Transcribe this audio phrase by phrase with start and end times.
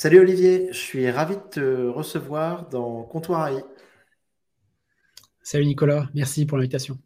[0.00, 3.64] Salut Olivier, je suis ravi de te recevoir dans Comptoir AI.
[5.42, 7.00] Salut Nicolas, merci pour l'invitation.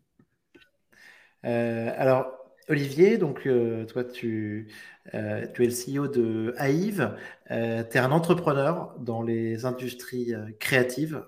[1.47, 2.27] Euh, alors,
[2.69, 4.69] Olivier, donc euh, toi, tu,
[5.15, 7.09] euh, tu, es le CEO de AIV.
[7.49, 11.25] tu es un entrepreneur dans les industries créatives.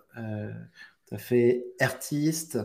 [1.15, 2.59] As fait Artist,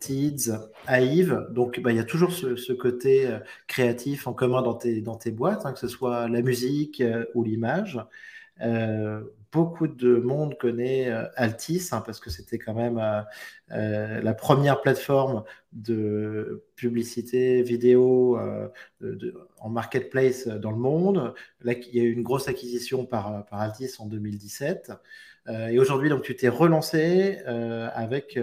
[0.00, 0.52] Tids,
[0.88, 1.48] AIV.
[1.50, 3.28] Donc, bah, il y a toujours ce, côté
[3.66, 7.02] créatif en commun dans tes, dans tes boîtes, hein, que ce soit la musique
[7.34, 7.98] ou l'image
[9.52, 13.20] beaucoup de monde connaît euh, Altis, hein, parce que c'était quand même euh,
[13.72, 18.38] euh, la première plateforme de publicité vidéo
[19.58, 21.34] en marketplace dans le monde.
[21.62, 24.92] Là, il y a eu une grosse acquisition par, par Altis en 2017.
[25.48, 28.38] Et aujourd'hui, donc, tu t'es relancé avec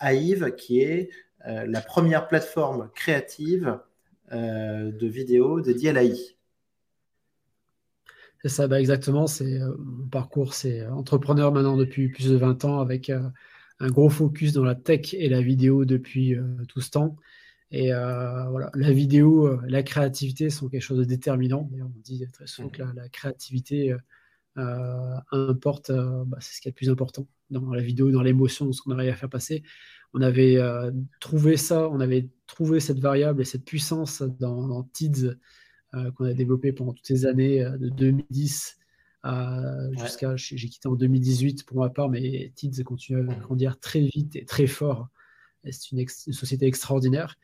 [0.00, 1.10] AIV, qui est
[1.44, 3.78] la première plateforme créative
[4.32, 6.38] de vidéo dédiée à l'AI.
[8.42, 9.26] C'est ça, bah exactement.
[9.26, 13.20] C'est euh, mon parcours, c'est euh, entrepreneur maintenant depuis plus de 20 ans avec euh,
[13.80, 16.36] un gros focus dans la tech et la vidéo depuis
[16.68, 17.16] tout ce temps.
[17.70, 21.70] Et voilà, la vidéo, la créativité sont quelque chose de déterminant.
[21.80, 23.94] on dit très souvent que la, créativité
[25.30, 28.82] importe, bah, c'est ce qui est le plus important dans la vidéo, dans l'émotion, ce
[28.82, 29.62] qu'on arrive à faire passer.
[30.14, 30.58] On avait
[31.20, 35.36] trouvé ça, on avait trouvé cette variable et cette puissance dans, dans TIDS
[35.94, 38.76] euh, qu'on a développé pendant toutes ces années, euh, de 2010
[39.92, 40.36] jusqu'à.
[40.36, 44.44] J'ai quitté en 2018 pour ma part, mais Tids continue à grandir très vite et
[44.44, 45.08] très fort.
[45.64, 47.36] C'est une, société extraordinaire.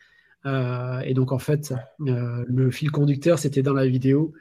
[0.44, 4.34] Euh, et donc, en fait, le fil conducteur, c'était dans la vidéo.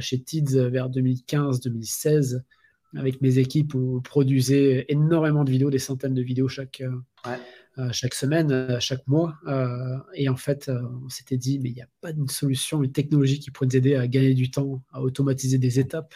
[0.00, 2.42] Chez Tids vers 2015-2016,
[2.96, 6.82] avec mes équipes, on produisait énormément de vidéos, des centaines de vidéos chaque,
[7.78, 9.36] euh, chaque semaine, euh, chaque mois.
[9.46, 10.70] Euh, et en fait,
[11.04, 13.76] on s'était dit, mais il n'y a pas d'une solution, une technologie qui pourrait nous
[13.76, 16.14] aider à gagner du temps, à automatiser des étapes.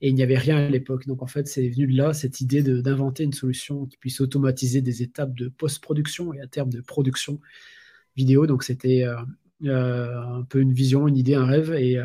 [0.00, 1.06] Et il n'y avait rien à l'époque.
[1.06, 4.80] Donc en fait, c'est venu de là, cette idée d'inventer une solution qui puisse automatiser
[4.80, 7.38] des étapes de post-production et à terme de production
[8.16, 8.46] vidéo.
[8.46, 9.04] Donc c'était
[9.64, 11.72] un peu une vision, une idée, un rêve.
[11.72, 11.98] Et,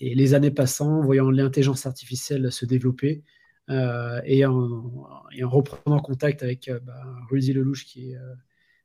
[0.00, 3.22] et les années passant, voyant l'intelligence artificielle se développer,
[3.70, 8.16] euh, et, en, reprenant contact avec euh, bah, Rudy Lelouch, qui est,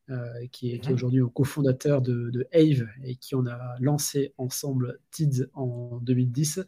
[0.09, 0.93] euh, qui est, mhm.
[0.93, 6.61] aujourd'hui le cofondateur de, de Ave et qui on a lancé ensemble TIDS en 2010,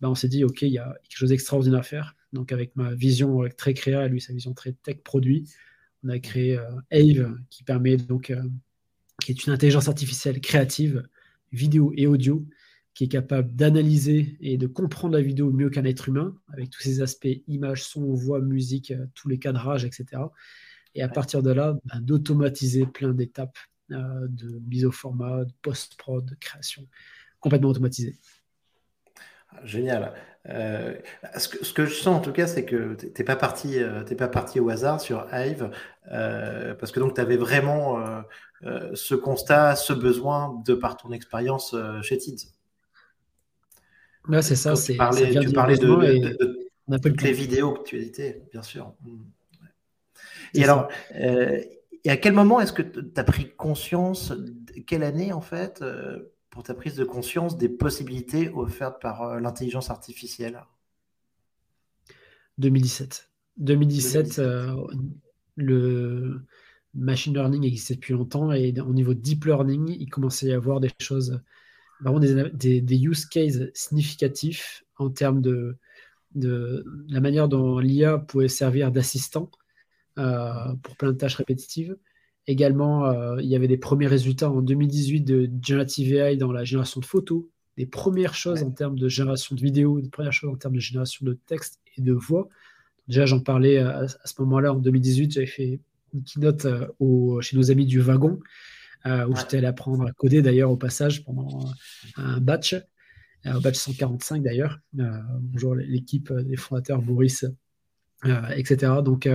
[0.00, 2.16] bah, on s'est dit, OK, il y a quelque chose d'extraordinaire à faire.
[2.32, 5.48] Donc, avec ma vision très créa et lui, sa vision très tech produit,
[6.02, 6.58] on a créé
[6.90, 8.32] Ave qui permet donc,
[9.20, 11.06] qui est une intelligence artificielle créative,
[11.52, 12.46] vidéo et audio,
[12.94, 16.82] qui est capable d'analyser et de comprendre la vidéo mieux qu'un être humain, avec tous
[16.82, 20.22] ces aspects image, son, voix, musique, euh, tous les cadrages, etc.
[20.94, 23.56] Et à partir de là, ben, d'automatiser plein d'étapes
[23.92, 26.86] euh, de mise au format, de post-prod, de création,
[27.40, 28.16] complètement automatisé.
[29.64, 30.12] Génial.
[30.48, 30.94] Euh,
[31.36, 33.78] ce, que, je sens en tout cas, c'est que tu n'es pas, parti,
[34.18, 35.70] pas parti au hasard sur Hive,
[36.08, 38.04] parce que donc tu avais vraiment
[38.94, 42.52] ce constat, ce besoin de par ton expérience chez TIDS
[44.40, 44.74] c'est ça.
[44.74, 48.94] Tu parlais, tu parlais de, toutes les vidéos que tu éditais, bien sûr.
[49.02, 49.20] Mm.
[50.54, 51.60] Et alors, euh,
[52.04, 54.32] et à quel moment est-ce que tu as pris conscience,
[54.86, 59.40] quelle année en fait, euh, pour ta prise de conscience des possibilités offertes par euh,
[59.40, 60.62] l'intelligence artificielle
[62.58, 63.30] 2017.
[63.56, 64.40] 2017,
[65.56, 66.42] le
[66.94, 70.78] machine learning existait depuis longtemps et au niveau deep learning, il commençait à y avoir
[70.78, 71.40] des choses
[72.02, 75.76] vraiment des, des, use cases significatifs en termes de,
[76.34, 79.50] de la manière dont l'IA pouvait servir d'assistant
[80.18, 81.96] euh, pour plein de tâches répétitives.
[82.46, 86.64] Également, euh, il y avait des premiers résultats en 2018 de Generative AI dans la
[86.64, 87.44] génération de photos,
[87.76, 90.80] des premières choses en termes de génération de vidéos, des premières choses en termes de
[90.80, 92.48] génération de texte et de voix.
[93.08, 95.80] Déjà, j'en parlais à, ce moment-là, en 2018, j'avais fait
[96.14, 98.40] une keynote euh, au, chez nos amis du wagon,
[99.04, 101.68] euh, où j'étais allé apprendre à coder d'ailleurs au passage pendant
[102.16, 104.78] un batch, euh, au batch 145 d'ailleurs.
[105.00, 107.44] Euh, bonjour l'équipe des fondateurs, Boris,
[108.54, 108.92] etc.
[109.04, 109.28] Donc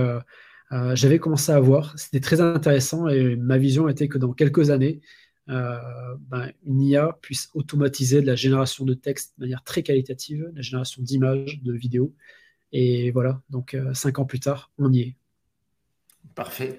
[0.70, 5.00] j'avais commencé à voir, c'était très intéressant et ma vision était que dans quelques années,
[5.46, 10.62] ben, une IA puisse automatiser de la génération de texte de manière très qualitative, la
[10.62, 12.14] génération d'images, de vidéos.
[12.72, 15.16] Et voilà, donc cinq ans plus tard, on y est.
[16.34, 16.78] Parfait.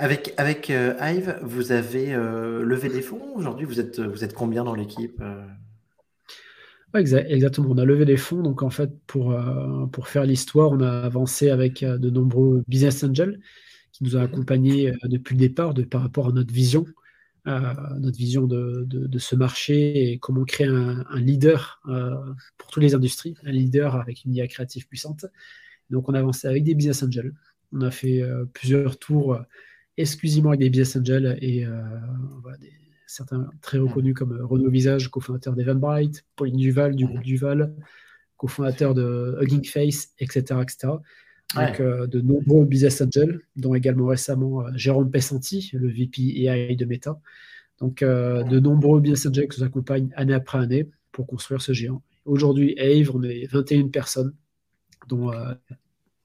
[0.00, 3.34] Avec, avec euh, Hive, vous avez euh, levé des fonds?
[3.34, 5.20] Aujourd'hui vous êtes, vous êtes combien dans l'équipe
[6.94, 7.24] euh?
[7.28, 7.68] exactement.
[7.70, 8.42] On a levé des fonds.
[8.42, 9.36] Donc, en fait, pour,
[9.92, 13.40] pour faire l'histoire, on a avancé avec de nombreux business angels
[13.92, 14.24] qui nous ont mhm.
[14.24, 16.86] accompagnés depuis le départ de, par rapport à notre vision.
[17.46, 21.80] notre vision de, ce marché et comment créer un, leader
[22.58, 25.26] pour toutes les industries, un leader avec une IA créative puissante.
[25.90, 27.32] Donc on a avancé avec des business angels.
[27.72, 28.22] On a fait
[28.52, 29.38] plusieurs tours
[29.96, 31.66] exclusivement avec des business angels et
[33.10, 37.74] certains très reconnus comme Renaud Visage, cofondateur d'Eventbrite, Pauline Duval du groupe Duval,
[38.36, 40.60] cofondateur de Hugging Face, etc.
[40.62, 40.92] etc.
[41.56, 46.76] Donc, euh, de nombreux business angels, dont également récemment euh, Jérôme Pessanti, le VP AI
[46.76, 47.20] de Meta.
[47.80, 51.72] Donc, euh, de nombreux business angels qui nous accompagnent année après année pour construire ce
[51.72, 52.02] géant.
[52.24, 54.32] Aujourd'hui, Ave, on est 21 personnes,
[55.08, 55.32] dont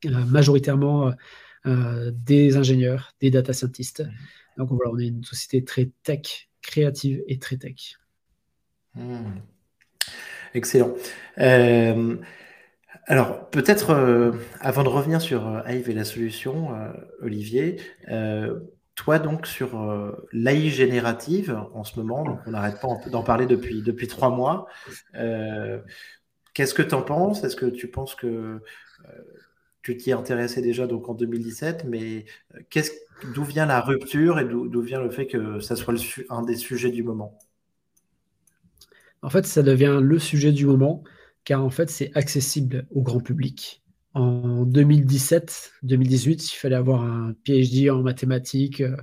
[0.03, 1.13] majoritairement
[1.65, 4.03] des ingénieurs, des data scientists.
[4.57, 7.97] Donc, voilà, on est une société très tech, créative et très tech.
[8.95, 9.39] Hmm.
[10.53, 10.95] Excellent.
[13.07, 14.31] Alors, peut-être, euh,
[14.62, 16.91] avant de revenir sur euh, Hive et la solution, euh,
[17.21, 17.79] Olivier,
[18.95, 19.77] toi donc sur
[20.31, 24.67] l'AI générative en ce moment, on n'arrête pas d'en parler depuis, depuis trois mois.
[26.53, 27.44] Qu'est-ce que tu en penses?
[27.44, 28.62] Est-ce que tu penses que
[29.81, 32.23] tu t'y intéressais déjà donc en 2017, mais
[33.33, 35.95] d'où vient la rupture et d'où vient le fait que ça soit
[36.29, 37.38] un des sujets du moment?
[39.21, 41.03] En fait, ça devient le sujet du moment
[41.45, 43.83] car en fait, c'est accessible au grand public.
[44.13, 48.95] En 2017-2018, il fallait avoir un PhD en mathématiques, euh,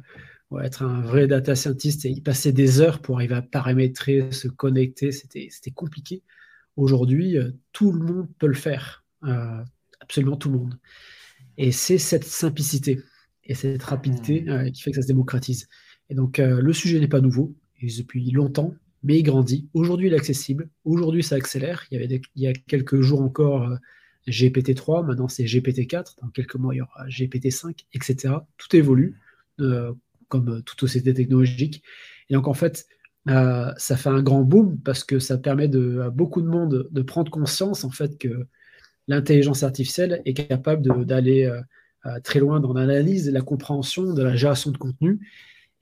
[0.62, 4.48] être un vrai data scientist et y passer des heures pour arriver à paramétrer, se
[4.48, 5.12] connecter.
[5.12, 6.22] C'était compliqué.
[6.76, 9.04] Aujourd'hui, euh, tout le monde peut le faire.
[9.24, 9.62] Euh,
[10.00, 10.78] absolument tout le monde.
[11.58, 13.00] Et c'est cette simplicité
[13.44, 14.72] et cette rapidité mmh.
[14.72, 15.68] qui fait que ça se démocratise.
[16.10, 17.54] Et donc, le sujet n'est pas nouveau.
[17.80, 19.68] Et depuis longtemps, mais il grandit.
[19.74, 20.68] Aujourd'hui, il est accessible.
[20.84, 21.84] Aujourd'hui, ça accélère.
[21.90, 23.76] Il y, avait il y a quelques jours encore euh,
[24.28, 26.20] GPT-3, maintenant c'est GPT-4.
[26.22, 28.34] Dans quelques mois, il y aura GPT-5, etc.
[28.56, 29.18] Tout évolue,
[29.60, 29.92] euh,
[30.28, 31.82] comme toute société technologique.
[32.28, 32.86] Et donc, en fait,
[33.28, 36.88] euh, ça fait un grand boom parce que ça permet de, à beaucoup de monde
[36.90, 38.46] de prendre conscience en fait que
[39.06, 41.48] l'intelligence artificielle est capable d'aller
[42.24, 45.20] très loin dans l'analyse, la compréhension, de la génération de contenu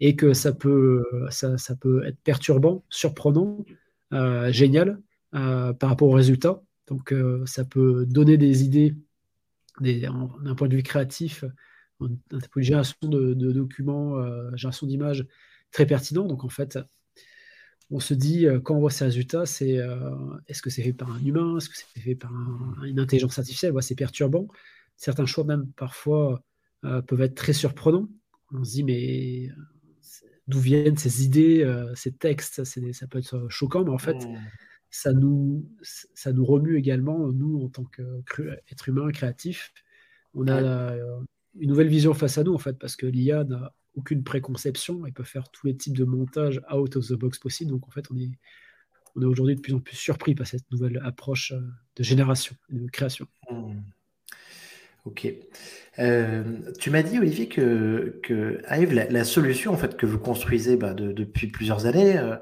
[0.01, 3.65] et que ça peut, ça, ça peut être perturbant, surprenant,
[4.13, 5.01] euh, génial
[5.37, 6.63] euh, par rapport aux résultats.
[6.89, 8.97] Donc euh, ça peut donner des idées
[9.81, 11.45] d'un point de vue créatif,
[12.01, 14.21] d'un point de vue génération de, documents,
[14.57, 15.27] génération d'images
[15.71, 16.27] très pertinent.
[16.27, 16.79] Donc en fait,
[17.91, 21.57] on se dit, quand on voit ces résultats, est-ce que c'est fait par un humain?
[21.57, 22.33] Est-ce que c'est fait par
[22.85, 23.73] une intelligence artificielle?
[23.81, 24.49] C'est perturbant.
[25.01, 26.45] Certains choix, même parfois,
[26.83, 28.09] peuvent être très surprenants.
[28.53, 29.51] On se dit, mais
[30.47, 32.65] d'où viennent ces idées, euh, ces textes?
[32.65, 34.39] Ça peut être choquant, mais en fait, mmh.
[34.91, 39.73] ça, nous, ça nous remue également, nous, en tant qu'être humain créatif.
[40.35, 41.21] On a euh,
[41.59, 45.13] une nouvelle vision face à nous, en fait, parce que l'IA n'a aucune préconception et
[45.13, 47.71] peut faire tous les types de montage out of the box possible.
[47.71, 48.31] Donc, en fait, on est,
[49.17, 51.61] on est aujourd'hui de plus en plus surpris par cette nouvelle approche euh,
[51.97, 53.27] de génération, de création.
[53.51, 53.79] Mmh.
[55.07, 55.27] Ok.
[55.99, 56.45] Euh,
[56.79, 60.95] tu m'as dit, Olivier, que, que Hive, la, solution en fait, que vous construisez bah,
[60.95, 62.37] depuis plusieurs années, euh,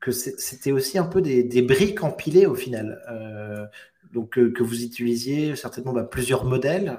[0.00, 3.00] que c'était aussi un peu des, briques empilées au final.
[3.10, 3.64] Euh,
[4.12, 6.98] donc, que vous utilisiez certainement bah, plusieurs modèles.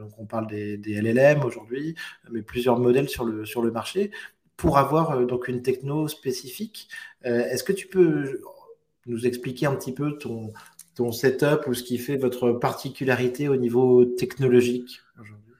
[0.00, 1.96] donc, on parle des, LLM aujourd'hui,
[2.30, 4.10] mais plusieurs modèles sur le, sur le marché
[4.56, 6.88] pour avoir donc une techno spécifique.
[7.24, 8.40] Est-ce que tu peux
[9.06, 10.52] nous expliquer un petit peu ton,
[10.94, 15.54] ton setup ou ce qui fait votre particularité au niveau technologique aujourd'hui?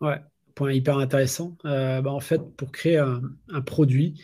[0.00, 0.20] Ouais,
[0.54, 1.56] point hyper intéressant.
[1.64, 3.22] Euh, bah, en fait, pour créer un,
[3.64, 4.14] produit,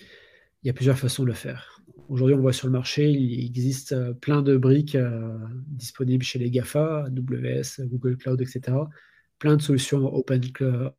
[0.63, 1.81] il y a plusieurs façons de le faire.
[2.09, 6.39] Aujourd'hui, on voit sur le marché, il existe euh, plein de briques euh, disponibles chez
[6.39, 8.77] les GAFA, AWS, Google Cloud, etc.
[9.39, 10.41] Plein de solutions open,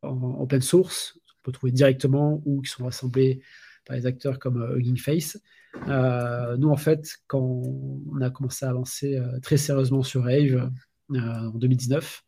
[0.02, 3.42] en open source, on peut trouver directement ou qui sont rassemblées
[3.84, 5.38] par les acteurs comme Hugging Face.
[5.88, 10.70] Euh, nous, en fait, quand on a commencé à avancer euh, très sérieusement sur Rave
[11.12, 12.22] euh, en 2019,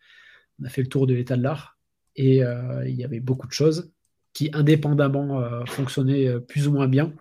[0.60, 1.78] on a fait le tour de l'état de l'art
[2.14, 3.90] et il y avait beaucoup de choses
[4.34, 7.14] qui, indépendamment, fonctionnaient plus ou moins bien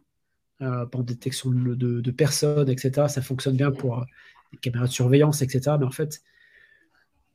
[0.92, 3.08] pour détection de, personnes, etc.
[3.08, 4.06] Ça fonctionne bien pour
[4.52, 5.78] les caméras de surveillance, etc.
[5.80, 6.22] Mais en fait,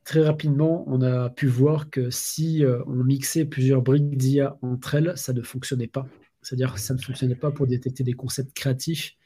[0.03, 5.13] très rapidement, on a pu voir que si on mixait plusieurs briques d'IA entre elles,
[5.15, 6.07] ça ne fonctionnait pas.
[6.47, 9.17] C'est-à-dire que ça ne fonctionnait pas pour détecter des concepts créatifs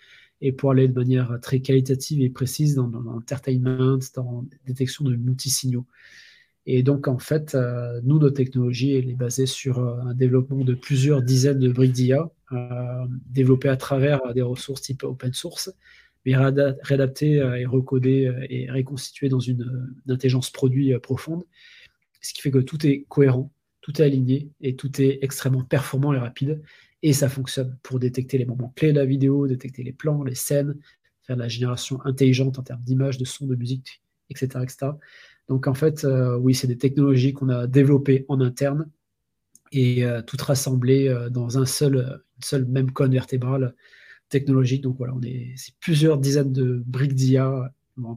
[0.42, 5.16] et pour aller de manière très qualitative et précise dans, l'entertainment, dans la détection de
[5.16, 5.86] multi-signaux.
[6.66, 10.64] Et donc, en fait, euh, nous, notre technologie, elle est basée sur euh, un développement
[10.64, 15.72] de plusieurs dizaines de briques d'IA, euh, développées à travers des ressources type open source,
[16.26, 21.44] mais réadaptées et recodées et reconstituées dans une, une, intelligence produit profonde,
[22.22, 23.52] ce qui fait que tout est cohérent,
[23.82, 26.62] tout est aligné et tout est extrêmement performant et rapide
[27.04, 30.36] et ça fonctionne pour détecter les moments clés de la vidéo, détecter les plans, les
[30.36, 30.76] scènes,
[31.24, 34.60] faire de la génération intelligente en termes d'image, de son, de musique, etc.
[34.64, 34.92] etc.
[35.48, 38.90] Donc en fait, euh, oui, c'est des technologies qu'on a développées en interne
[39.72, 43.76] et euh, toutes rassemblées euh, dans un seul, une seule même cône vertébrale
[44.30, 44.82] technologique.
[44.82, 47.74] Donc voilà, on est, c'est plusieurs dizaines de briques d'IA,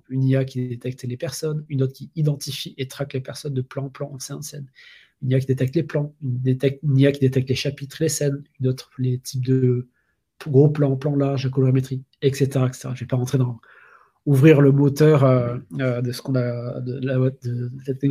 [0.09, 3.63] une IA qui détecte les personnes, une autre qui identifie et traque les personnes de
[3.63, 4.67] plan en plan, en scène en scène,
[5.25, 8.45] une IA qui détecte les plans, une, une IA qui détecte les chapitres, les scènes,
[8.61, 9.89] une les types de
[10.47, 12.81] gros plans, plans larges, colorimétrie, etc., etc.
[12.83, 13.59] Je ne vais pas rentrer dans
[14.27, 17.31] ouvrir le moteur euh, euh, de ce qu'on a, de la,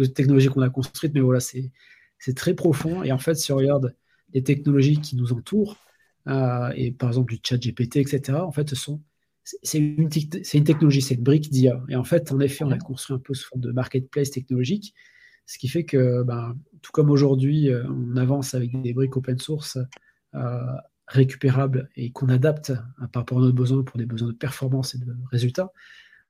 [0.09, 1.71] technologie qu'on a construite, mais voilà, c'est
[2.19, 3.03] c'est très profond.
[3.03, 3.95] Et en fait, si on regarde
[4.33, 5.77] les technologies qui nous entourent,
[6.27, 9.01] euh, et par exemple du chat GPT, etc., en fait, ce sont
[9.43, 10.09] c'est une,
[10.53, 11.83] une, technologie, c'est une brique d'IA.
[11.89, 14.93] Et en fait, en effet, on a construit un peu sous forme de marketplace technologique,
[15.45, 19.77] ce qui fait que, ben, tout comme aujourd'hui, on avance avec des briques open source
[21.07, 22.73] récupérables et qu'on adapte
[23.11, 25.71] par rapport à nos besoins pour des besoins de performance et de résultats,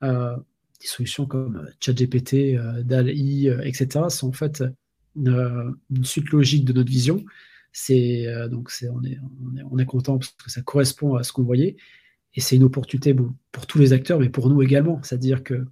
[0.03, 0.35] euh,
[0.81, 4.05] des solutions comme ChatGPT, euh, DALI, euh, etc.
[4.09, 4.63] sont en fait
[5.15, 7.23] une suite logique de notre vision.
[7.71, 9.17] C'est donc c'est on est,
[9.71, 11.75] on est, content parce que ça correspond à ce qu'on voyait
[12.35, 15.01] et c'est une opportunité bon, pour tous les acteurs, mais pour nous également.
[15.01, 15.65] C'est-à-dire que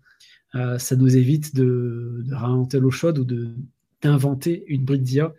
[0.54, 3.56] ça nous évite de, de réinventer l'eau chaude ou de,
[4.02, 5.34] d'inventer une brique d'IA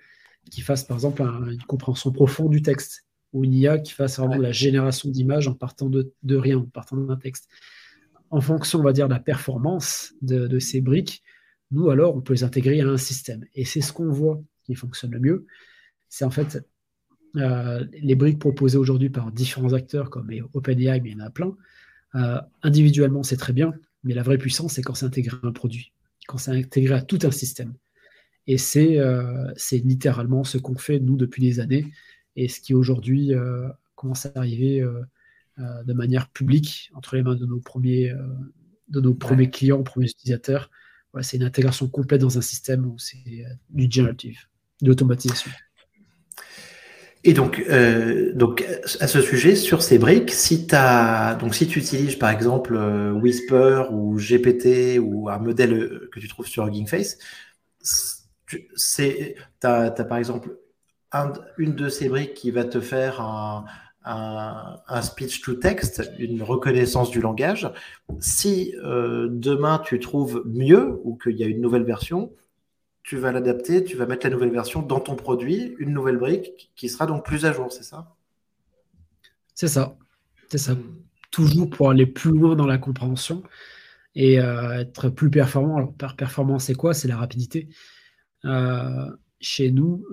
[0.50, 4.36] qui fasse par exemple une compréhension profonde du texte ou une IA qui fasse vraiment
[4.36, 7.48] la génération d'images en partant de, de rien, en partant d'un texte
[8.32, 11.22] en fonction, on va dire, de la performance de, ces briques,
[11.70, 13.44] nous, alors, on peut les intégrer à un système.
[13.54, 15.46] Et c'est ce qu'on voit qui fonctionne le mieux.
[16.08, 16.66] C'est en fait
[17.36, 21.30] euh, les briques proposées aujourd'hui par différents acteurs comme OpenAI, mais il y en a
[21.30, 21.54] plein.
[22.14, 25.52] Euh, individuellement, c'est très bien, mais la vraie puissance, c'est quand c'est intégré à un
[25.52, 25.92] produit,
[26.26, 27.74] quand c'est intégré à tout un système.
[28.46, 31.86] Et c'est euh, littéralement ce qu'on fait, nous, depuis des années,
[32.34, 33.32] et ce qui aujourd'hui
[33.94, 34.82] commence à arriver
[35.58, 38.26] euh, de manière publique entre les mains de nos premiers, euh,
[38.88, 40.70] de nos premiers clients, premiers utilisateurs.
[41.12, 44.46] Voilà, c'est une intégration complète dans un système où c'est euh, du generative,
[44.80, 45.50] de l'automatisation.
[47.24, 47.64] Et donc,
[48.34, 48.66] donc,
[48.98, 52.76] à ce sujet, sur ces briques, si, as, donc, si tu utilises par exemple
[53.14, 57.18] Whisper ou GPT ou un modèle que tu trouves sur Hugging Face,
[58.46, 58.68] tu
[59.62, 60.58] as, par exemple
[61.58, 63.66] une de ces briques qui va te faire un,
[64.04, 67.70] un, speech to text, une reconnaissance du langage.
[68.20, 72.32] Si euh, demain tu trouves mieux ou qu'il y a une nouvelle version,
[73.02, 76.70] tu vas l'adapter, tu vas mettre la nouvelle version dans ton produit, une nouvelle brique
[76.76, 78.14] qui sera donc plus à jour, c'est ça?
[79.54, 79.96] C'est ça,
[80.48, 80.76] c'est ça.
[81.30, 83.42] Toujours pour aller plus loin dans la compréhension
[84.14, 85.76] et euh, être plus performant.
[85.76, 86.94] Alors, par performance, c'est quoi?
[86.94, 87.68] C'est la rapidité.
[88.44, 90.06] Euh, chez nous,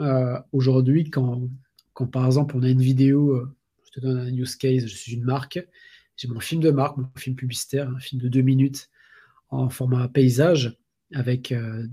[0.51, 1.47] aujourd'hui, quand,
[1.93, 3.47] quand par exemple on a une vidéo
[3.89, 5.65] je te donne un use case, je suis une marque,
[6.15, 8.89] j'ai mon film de marque, mon film publicitaire, un film de deux minutes
[9.49, 10.77] en format paysage,
[11.13, 11.87] avec, euh,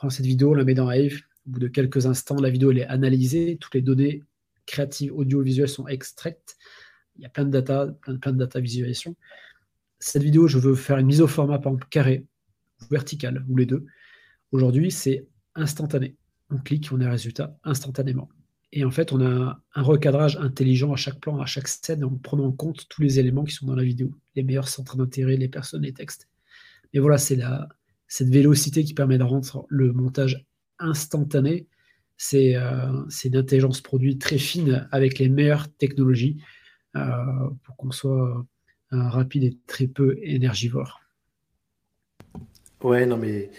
[0.00, 2.78] prend cette vidéo, la met dans Hive, au bout de quelques instants, la vidéo elle
[2.78, 4.22] est analysée, toutes les données
[4.64, 6.56] créatives audiovisuelles sont extraites,
[7.16, 9.14] il y a plein de data, plein, plein de data visualisation.
[9.98, 12.24] Cette vidéo, je veux faire une mise au format par exemple carré,
[12.90, 13.84] vertical, ou les deux.
[14.52, 16.16] Aujourd'hui, c'est instantané.
[16.48, 18.30] On clique, on a un résultat instantanément.
[18.72, 22.16] Et en fait, on a un recadrage intelligent à chaque plan, à chaque scène, en
[22.16, 25.36] prenant en compte tous les éléments qui sont dans la vidéo, les meilleurs centres d'intérêt,
[25.36, 26.26] les personnes, les textes.
[26.94, 27.36] Mais voilà, c'est
[28.10, 30.44] cette vélocité qui permet de rendre le montage
[30.80, 31.68] instantané.
[32.18, 36.42] C'est euh, une intelligence produit très fine avec les meilleures technologies
[36.96, 37.00] euh,
[37.62, 38.44] pour qu'on soit
[38.92, 41.00] euh, rapide et très peu énergivore.
[42.82, 43.50] Ouais, non, mais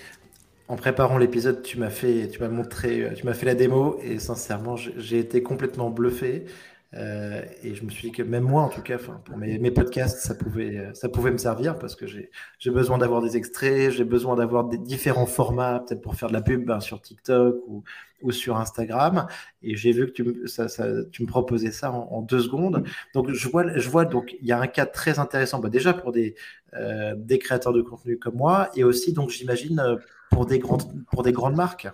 [0.67, 4.19] en préparant l'épisode, tu m'as fait, tu m'as montré, tu m'as fait la démo et
[4.19, 6.45] sincèrement, j'ai été complètement bluffé.
[6.93, 10.19] Euh, et je me suis dit que même moi, en tout cas, pour mes, podcasts,
[10.19, 12.29] ça pouvait, euh, ça pouvait me servir parce que j'ai
[12.69, 16.65] besoin d'avoir des extraits, j'ai besoin d'avoir différents formats, peut-être pour faire de la pub
[16.65, 17.83] ben, sur TikTok ou,
[18.21, 19.27] ou, sur Instagram.
[19.61, 22.83] Et j'ai vu que tu, ça, ça, tu me proposais ça en, deux secondes.
[23.13, 25.93] Donc, je vois, je vois, donc, il y a un cas très intéressant, bah, déjà
[25.93, 26.35] pour des,
[26.73, 29.97] euh, des créateurs de contenu comme moi et aussi, donc, j'imagine,
[30.29, 31.87] pour des grandes, pour des grandes marques.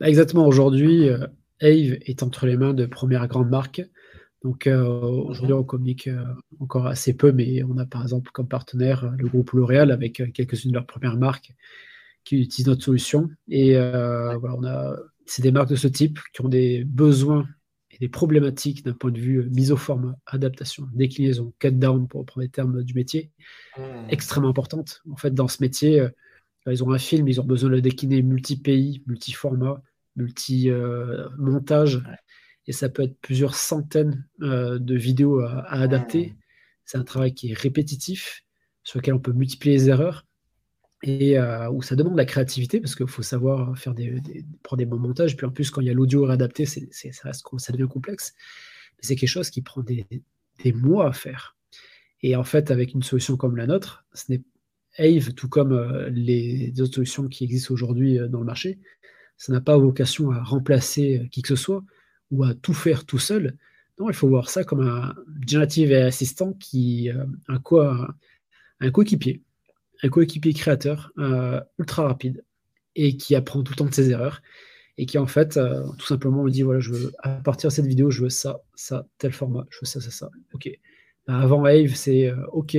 [0.00, 0.46] Bah, exactement.
[0.46, 1.10] Aujourd'hui,
[1.60, 3.82] Ave est entre les mains de premières grandes marques.
[4.42, 6.22] Donc euh, aujourd'hui, on communique euh,
[6.60, 10.22] encore assez peu, mais on a par exemple comme partenaire euh, le groupe L'Oréal avec
[10.32, 11.52] quelques-unes de leurs premières marques
[12.24, 13.30] qui utilisent notre solution.
[13.48, 14.96] Et voilà, on a,
[15.26, 17.48] c'est des marques de ce type qui ont des besoins
[17.90, 22.20] et des problématiques d'un point de vue mise au forme, adaptation, déclinaison, cut down pour
[22.20, 23.30] reprendre les termes du métier,
[23.78, 23.82] mmh.
[24.10, 25.00] extrêmement importantes.
[25.10, 26.06] En fait, dans ce métier,
[26.66, 29.82] ils ont un film, ils ont besoin de le décliner multi-pays, multi-formats
[30.18, 32.02] multi-montage.
[32.66, 36.34] et ça peut être plusieurs centaines de vidéos à, adapter.
[36.84, 38.44] C'est un travail qui est répétitif,
[38.82, 40.26] sur lequel on peut multiplier les erreurs
[41.02, 41.38] et
[41.70, 44.20] où ça demande la créativité parce qu'il faut savoir faire des,
[44.62, 45.36] prendre des bons montages.
[45.36, 46.80] Puis en plus, quand il y a l'audio réadapté, ça,
[47.22, 48.34] reste, ça devient complexe.
[49.00, 50.06] C'est quelque chose qui prend des,
[50.64, 51.56] des, mois à faire.
[52.22, 54.42] Et en fait, avec une solution comme la nôtre, ce n'est
[54.98, 58.80] Ave, tout comme euh, les autres solutions qui existent aujourd'hui euh, dans le marché,
[59.38, 61.82] ça n'a pas vocation à remplacer euh, qui que ce soit
[62.30, 63.56] ou à tout faire tout seul.
[63.98, 65.14] Non, il faut voir ça comme un
[65.46, 67.10] generative assistant qui
[67.48, 68.14] un quoi
[68.80, 69.42] un coéquipier,
[70.04, 71.12] un coéquipier créateur
[71.78, 72.44] ultra rapide
[72.94, 74.40] et qui apprend tout le temps de ses erreurs
[74.98, 75.58] et qui en fait
[75.98, 78.60] tout simplement me dit voilà je veux à partir de cette vidéo je veux ça
[78.76, 80.70] ça tel format je veux ça ça ça ok
[81.26, 82.76] avant Ave c'est ok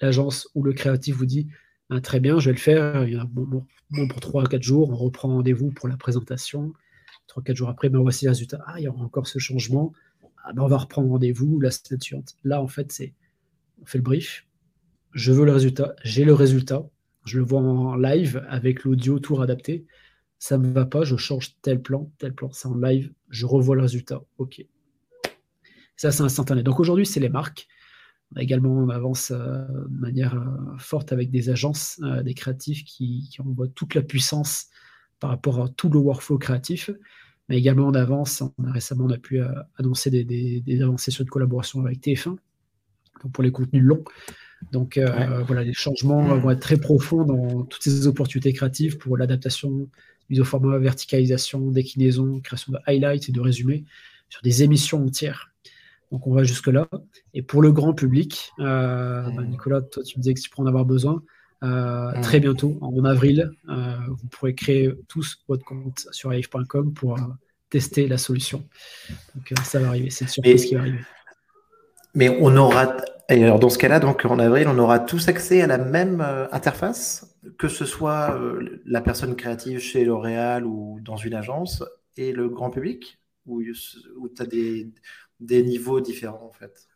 [0.00, 1.48] l'agence ou le créatif vous dit
[1.94, 3.66] ah, très bien, je vais le faire, il y a bon,
[4.08, 6.72] pour 3 4 jours, on reprend rendez-vous pour la présentation.
[7.28, 8.60] 3-4 jours après, ben, voici le résultat.
[8.66, 9.92] Ah, il y aura encore ce changement.
[10.42, 12.36] Ah, ben, on va reprendre rendez-vous la semaine suivante.
[12.44, 13.12] Là, en fait, c'est
[13.82, 14.46] on fait le brief.
[15.12, 16.88] Je veux le résultat, j'ai le résultat.
[17.26, 19.84] Je le vois en live avec l'audio tour adapté.
[20.38, 22.50] Ça ne me va pas, je change tel plan, tel plan.
[22.52, 24.22] C'est en live, je revois le résultat.
[24.38, 24.64] OK.
[25.96, 26.62] Ça, c'est instantané.
[26.62, 27.68] Donc aujourd'hui, c'est les marques
[28.38, 33.28] également, on avance euh, de manière euh, forte avec des agences, euh, des créatifs qui,
[33.38, 34.66] envoient toute la puissance
[35.20, 36.90] par rapport à tout le workflow créatif.
[37.48, 38.42] Mais également, on avance.
[38.58, 39.40] On a, récemment, on a pu
[39.76, 42.36] annoncer des, avancées sur une collaboration avec TF1
[43.32, 44.04] pour les contenus longs.
[44.70, 44.98] Donc
[45.46, 49.88] voilà, les changements vont être très profonds dans toutes ces opportunités créatives pour l'adaptation,
[50.30, 53.84] mise au format, verticalisation, déclinaison, création de highlights et de résumés
[54.28, 55.51] sur des émissions entières.
[56.12, 56.88] Donc on va jusque-là.
[57.32, 60.66] Et pour le grand public, euh, bah, Nicolas, toi tu me disais que tu pourrais
[60.66, 61.22] en avoir besoin.
[61.64, 67.18] Euh, très bientôt, en avril, euh, vous pourrez créer tous votre compte sur AIF.com pour
[67.70, 68.68] tester la solution.
[69.34, 70.98] Donc ça va arriver, c'est une surprise qui va arriver.
[72.14, 72.96] Mais on aura,
[73.28, 76.20] alors dans ce cas-là, donc en avril, on aura tous accès à la même
[76.50, 78.38] interface, que ce soit
[78.84, 81.82] la personne créative chez L'Oréal ou dans une agence
[82.18, 84.90] et le grand public, ou tu as des
[85.42, 86.88] des niveaux différents en fait.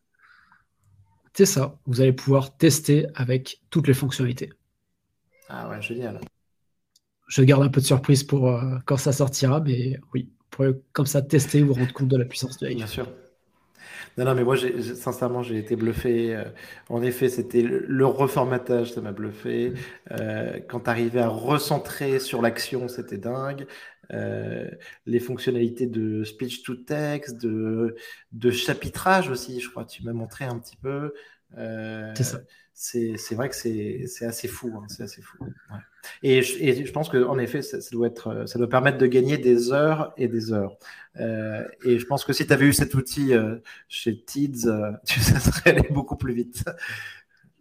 [1.35, 4.50] C'est ça, vous allez pouvoir tester avec toutes les fonctionnalités.
[5.48, 6.20] Ah ouais, génial.
[7.28, 11.06] Je garde un peu de surprise pour euh, quand ça sortira, mais oui, pour comme
[11.06, 13.06] ça tester ou vous rendre compte de la puissance de Bien sûr.
[14.16, 16.35] Non, non, mais moi, sincèrement, j'ai été bluffé.
[16.35, 16.44] Euh,
[16.88, 19.74] en effet, c'était le, reformatage, ça m'a bluffé.
[20.11, 23.66] Euh, quand tu arrivais à recentrer sur l'action, c'était dingue.
[24.12, 24.68] Euh,
[25.04, 27.96] les fonctionnalités de speech to text, de,
[28.32, 29.84] de chapitrage aussi, je crois.
[29.84, 31.12] Tu m'as montré un petit peu.
[31.58, 32.12] Euh,
[32.72, 34.72] c'est vrai que c'est assez fou.
[34.76, 35.38] Hein, c'est assez fou.
[36.22, 39.38] Et, je, et, je, pense qu'en effet, ça, doit être, ça doit permettre de gagner
[39.38, 40.76] des heures et des heures.
[41.18, 43.32] Euh, et je pense que si tu avais eu cet outil
[43.88, 44.68] chez Tids,
[45.06, 46.64] tu, ça serait allé beaucoup plus vite.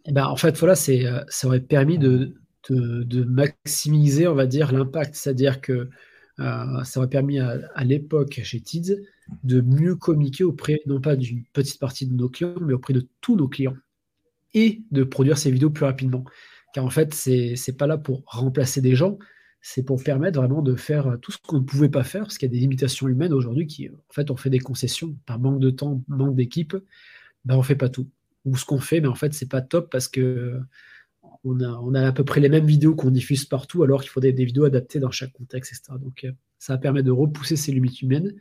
[0.07, 2.35] Et eh ben, en fait, voilà, ça aurait permis de,
[2.69, 5.15] de, de maximiser, on va dire, l'impact.
[5.15, 5.89] C'est-à-dire que
[6.39, 8.95] euh, ça aurait permis à, l'époque chez Tids
[9.43, 13.07] de mieux communiquer auprès, non pas d'une petite partie de nos clients, mais auprès de
[13.21, 13.75] tous nos clients
[14.53, 16.25] et de produire ces vidéos plus rapidement.
[16.73, 19.17] Car en fait, c'est n'est pas là pour remplacer des gens,
[19.61, 22.47] c'est pour permettre vraiment de faire tout ce qu'on ne pouvait pas faire, parce qu'il
[22.47, 25.59] y a des limitations humaines aujourd'hui qui, en fait, on fait des concessions par manque
[25.59, 26.75] de temps, manque d'équipe,
[27.45, 28.09] ben on fait pas tout.
[28.45, 30.59] Ou ce qu'on fait, mais en fait, c'est pas top parce que
[31.45, 34.31] on a, à peu près les mêmes vidéos qu'on diffuse partout, alors qu'il faut des,
[34.31, 35.97] vidéos adaptées dans chaque contexte, etc.
[36.01, 38.35] Donc, euh, ça permet de repousser ces limites humaines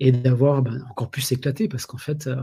[0.00, 2.42] et d'avoir ben, encore plus éclaté, parce qu'en fait, euh,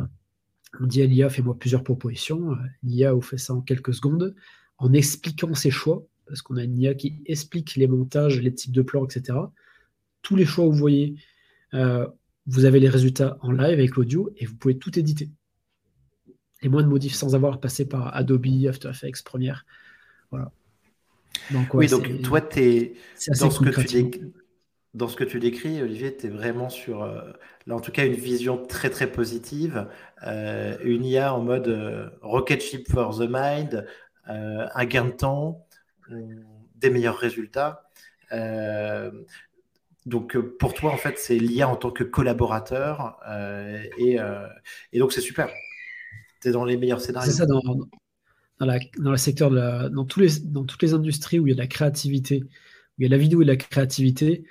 [0.80, 2.54] on dit à l'IA, fais-moi plusieurs propositions.
[2.54, 4.36] Euh, L'IA vous fait ça en quelques secondes,
[4.78, 8.72] en expliquant ses choix, parce qu'on a une IA qui explique les montages, les types
[8.72, 9.38] de plans, etc.
[10.22, 11.16] Tous les choix vous voyez,
[12.46, 15.30] vous avez les résultats en live avec l'audio et vous pouvez tout éditer.
[16.62, 19.66] Et moins de modifs sans avoir passé par Adobe, After Effects, Premiere.
[20.32, 20.52] Voilà.
[21.52, 22.94] Donc, oui, donc toi, es,
[23.40, 24.32] dans, ce que tu
[24.94, 27.32] dans ce que tu décris, Olivier, tu es vraiment sur, euh,
[27.68, 29.88] là en tout cas, une vision très très positive,
[30.26, 33.86] euh, une IA en mode euh, rocket ship for the mind,
[34.26, 35.66] un gain de temps,
[36.76, 37.90] des meilleurs résultats.
[40.06, 43.20] donc pour toi, en fait, c'est l'IA en tant que collaborateur,
[43.98, 44.20] et,
[44.94, 45.50] et donc c'est super.
[46.42, 47.32] Tu es dans les meilleurs scénarios.
[47.32, 47.60] C'est ça, dans,
[48.60, 51.54] dans, le secteur de la, dans, tous les, dans toutes les industries où il y
[51.54, 52.48] a de la créativité, où
[53.00, 54.44] il y a de la vidéo et de la créativité,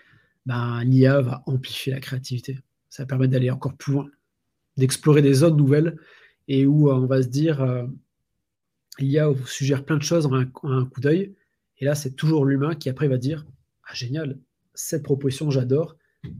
[0.47, 2.59] ben, l'IA va amplifier la créativité.
[2.89, 4.09] Ça va permettre d'aller encore plus loin,
[4.77, 5.99] d'explorer des zones nouvelles
[6.49, 7.87] et où euh, on va se dire, euh,
[8.99, 10.47] l'IA vous suggère plein de choses en un,
[10.87, 11.35] coup d'œil.
[11.79, 13.47] Et là, c'est toujours l'humain qui après va dire,
[13.87, 14.39] ah génial,
[14.75, 15.97] cette proposition, j'adore,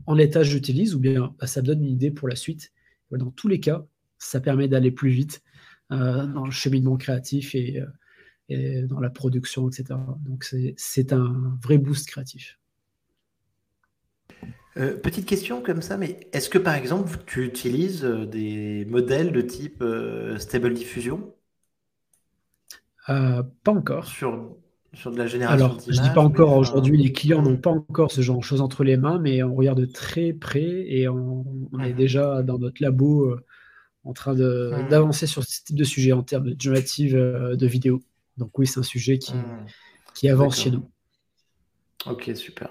[0.07, 2.71] en l'état j'utilise ou bien bah, ça me donne une idée pour la suite.
[3.11, 3.85] Dans tous les cas,
[4.17, 5.41] ça permet d'aller plus vite
[5.89, 7.83] dans le cheminement créatif et,
[8.49, 9.99] et, dans la production, etc.
[10.25, 10.43] Donc
[10.77, 12.59] c'est un vrai boost créatif.
[14.77, 19.31] Euh, petite question comme ça, mais est-ce que par exemple tu utilises euh, des modèles
[19.31, 21.33] de type euh, Stable Diffusion?
[23.07, 24.05] Pas encore.
[24.05, 24.55] Sur,
[24.93, 28.11] sur de la génération Alors, je dis pas encore aujourd'hui, les clients n'ont pas encore
[28.11, 31.43] ce genre de choses entre les mains, mais on regarde de très près et on,
[31.83, 31.95] est mhm.
[31.95, 33.35] déjà dans notre labo
[34.05, 34.87] en train mhm.
[34.89, 38.01] d'avancer sur ce type de sujet en termes de générative de vidéo.
[38.37, 39.65] Donc oui, c'est un sujet qui, mhm.
[40.13, 40.89] qui avance chez nous.
[42.05, 42.69] Ok, super.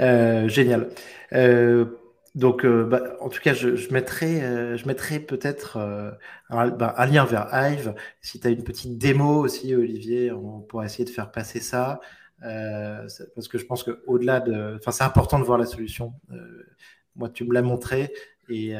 [0.00, 0.90] Euh, génial.
[1.32, 1.86] Euh,
[2.34, 4.40] donc, euh, bah, en tout cas, je, je mettrai,
[4.76, 5.78] je mettrai peut-être
[6.50, 7.94] un, bah, un, lien vers Hive.
[8.20, 12.00] Si tu as une petite démo aussi, Olivier, on pourra essayer de faire passer ça.
[12.40, 14.76] parce que je pense qu'au-delà de.
[14.78, 16.12] Enfin, c'est important de voir la solution.
[17.16, 18.12] moi, tu me l'as montré
[18.48, 18.74] et,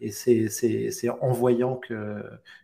[0.00, 2.22] et c'est en voyant que,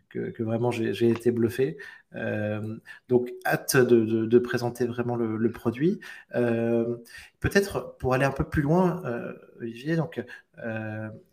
[0.09, 1.77] que, vraiment j'ai été bluffé.
[2.15, 5.99] Euh, donc, hâte de, de, présenter vraiment le, produit.
[6.35, 6.97] Euh,
[7.39, 10.23] peut-être pour aller un peu plus loin, euh, Olivier, donc,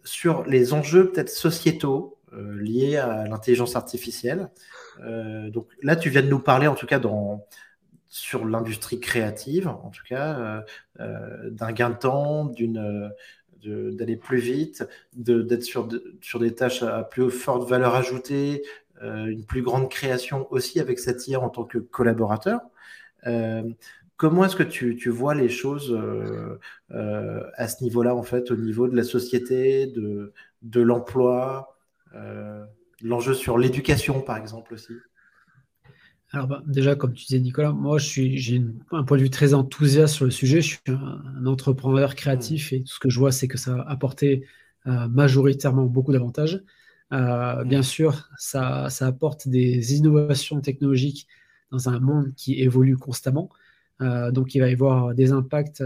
[0.05, 4.51] sur les enjeux peut-être sociétaux liés à l'intelligence artificielle.
[5.01, 7.47] donc là, tu viens de nous parler, en tout cas, dans,
[8.07, 10.65] sur l'industrie créative, en tout cas,
[10.99, 13.11] d'un gain de temps, d'une
[13.65, 15.89] d'aller plus vite, d'être sur,
[16.21, 18.63] sur des tâches à plus forte valeur ajoutée,
[19.03, 22.61] euh, une plus grande création aussi avec cette en tant que collaborateur.
[23.27, 23.63] Euh,
[24.17, 28.57] comment est-ce que tu, tu, vois les choses euh, à ce niveau-là, en fait, au
[28.57, 31.77] niveau de la société, de, de l'emploi,
[33.03, 34.95] l'enjeu sur l'éducation, par exemple, aussi?
[36.33, 40.15] Alors bah, déjà, comme tu disais Nicolas, moi j'ai un point de vue très enthousiaste
[40.15, 40.61] sur le sujet.
[40.61, 43.91] Je suis un, entrepreneur créatif et tout ce que je vois, c'est que ça a
[43.91, 44.47] apporté
[44.85, 46.63] majoritairement beaucoup d'avantages.
[47.13, 51.27] Euh, bien sûr, ça, apporte des innovations technologiques
[51.71, 53.51] dans un monde qui évolue constamment.
[54.01, 55.85] Euh, donc, il va y avoir des impacts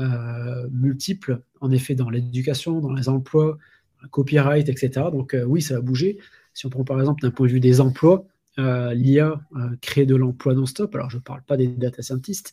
[0.00, 3.58] euh, multiples, en effet, dans l'éducation, dans les emplois,
[3.98, 5.10] dans le copyright, etc.
[5.12, 6.18] Donc, oui, ça va bouger.
[6.54, 8.26] Si on prend par exemple d'un point de vue des emplois,
[8.58, 9.40] l'IA
[9.80, 10.94] crée de l'emploi non-stop.
[10.94, 12.52] Alors, je ne parle pas des data scientists,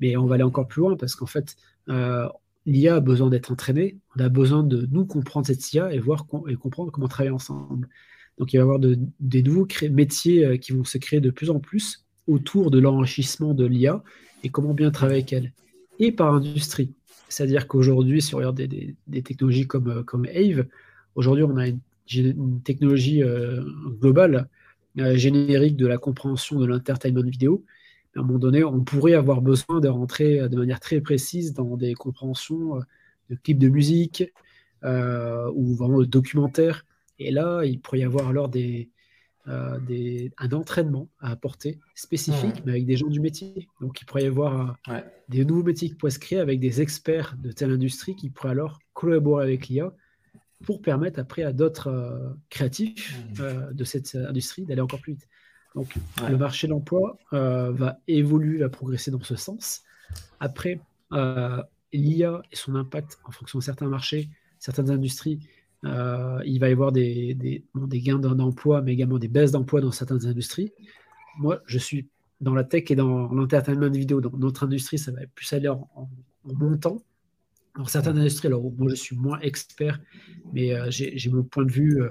[0.00, 1.56] mais on va aller encore plus loin parce qu'en fait,
[2.68, 6.26] l'IA a besoin d'être entraînée, on a besoin de nous comprendre cette IA et voir
[6.48, 7.88] et comprendre comment travailler ensemble.
[8.38, 11.50] Donc il va y avoir des nouveaux métiers euh, qui vont se créer de plus
[11.50, 14.02] en plus autour de l'enrichissement de l'IA
[14.44, 15.52] et comment bien travailler avec elle.
[15.98, 16.92] Et par industrie.
[17.28, 20.66] C'est-à-dire qu'aujourd'hui, si on regarde des, technologies comme, euh, comme AVE,
[21.14, 21.80] aujourd'hui on a une,
[22.64, 23.22] technologie
[24.98, 27.64] euh, générique de la compréhension de l'entertainment vidéo,
[28.16, 31.54] à un moment donné, on pourrait avoir besoin de rentrer euh, de manière très précise
[31.54, 32.80] dans des compréhensions euh,
[33.30, 34.24] de clips de musique
[34.82, 36.86] ou vraiment de documentaires.
[37.18, 38.90] Et là, il pourrait y avoir alors des,
[39.88, 43.68] des, un entraînement à apporter spécifique, mais avec des gens du métier.
[43.80, 44.78] Donc, il pourrait y avoir
[45.28, 48.50] des nouveaux métiers qui pourraient se créer avec des experts de telle industrie qui pourraient
[48.50, 49.92] alors collaborer avec l'IA
[50.64, 53.72] pour permettre après à d'autres créatifs mmh.
[53.72, 55.28] de cette industrie d'aller encore plus vite.
[55.74, 55.94] Donc
[56.28, 59.82] le marché de l'emploi euh, va évoluer, va progresser dans ce sens.
[60.40, 60.80] Après,
[61.12, 65.40] euh, l'IA et son impact en fonction de certains marchés, certaines industries,
[65.84, 69.80] euh, il va y avoir des, des, des gains d'emploi, mais également des baisses d'emploi
[69.80, 70.72] dans certaines industries.
[71.38, 72.08] Moi, je suis
[72.40, 74.20] dans la tech et dans l'entertainment vidéo.
[74.20, 75.88] Dans notre industrie, ça va plus aller en,
[76.44, 77.02] montant.
[77.78, 79.98] Dans certaines industries, alors moi je suis moins expert,
[80.52, 82.02] mais j'ai mon point de vue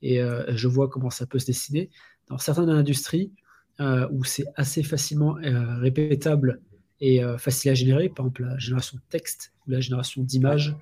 [0.00, 1.90] et je vois comment ça peut se dessiner
[2.28, 3.32] dans certaines industries
[3.80, 6.60] euh, où c'est assez facilement euh, répétable
[7.00, 10.74] et euh, facile à générer, par exemple la génération de texte ou la génération d'images,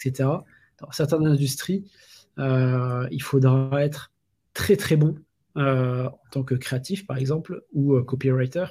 [0.00, 0.28] etc.
[0.80, 1.84] Dans certaines industries,
[2.38, 4.10] il faudra être
[4.54, 5.14] très très bon
[5.54, 8.64] en tant que créatif, par exemple, ou copywriter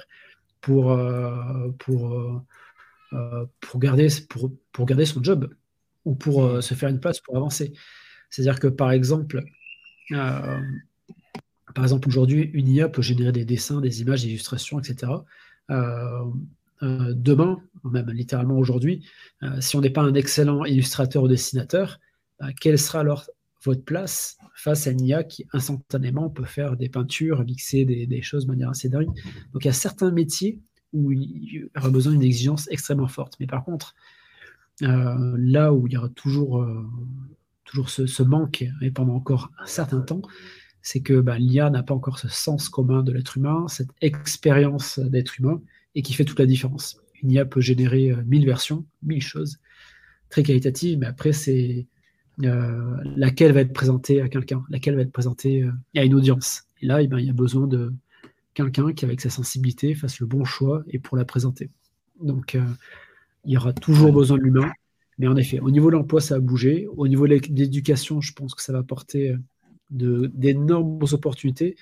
[0.60, 0.98] pour,
[1.78, 2.44] pour,
[3.60, 5.54] pour, garder, pour, pour garder son job
[6.04, 7.72] ou pour se faire une place pour avancer.
[8.30, 9.44] C'est-à-dire que, par exemple,
[11.74, 15.12] par exemple, aujourd'hui, une IA peut générer des dessins, des images, des illustrations, etc.
[15.70, 16.24] Euh,
[16.82, 19.06] euh, demain, même littéralement aujourd'hui,
[19.42, 22.00] euh, si on n'est pas un excellent illustrateur ou dessinateur,
[22.60, 23.30] quelle sera alors
[23.62, 28.46] votre place face à une IA qui instantanément peut faire des peintures, mixer des, choses
[28.46, 29.06] de manière assez dingue?
[29.52, 30.58] Donc il y a certains métiers
[30.92, 33.34] où il y aura besoin d'une exigence extrêmement forte.
[33.40, 33.94] Mais par contre,
[34.80, 36.66] là où il y aura toujours,
[37.64, 40.22] toujours ce, manque, et pendant encore un certain temps,
[40.82, 44.98] c'est que bah, l'IA n'a pas encore ce sens commun de l'être humain, cette expérience
[44.98, 45.62] d'être humain,
[45.94, 47.00] et qui fait toute la différence.
[47.22, 49.58] Une IA peut générer euh, mille versions, mille choses,
[50.28, 51.86] très qualitative, mais après, c'est
[52.38, 56.64] laquelle va être présentée à quelqu'un, laquelle va être présentée à une audience.
[56.80, 57.92] Et là, eh ben, il y a besoin de
[58.54, 61.70] quelqu'un qui, avec sa sensibilité, fasse le bon choix et pour la présenter.
[62.20, 62.56] Donc,
[63.44, 64.70] il y aura toujours besoin de l'humain.
[65.18, 66.86] Mais en effet, au niveau de l'emploi, ça a bougé.
[66.96, 69.36] Au niveau de l'éducation, je pense que ça va apporter
[69.90, 71.76] d'énormes opportunités.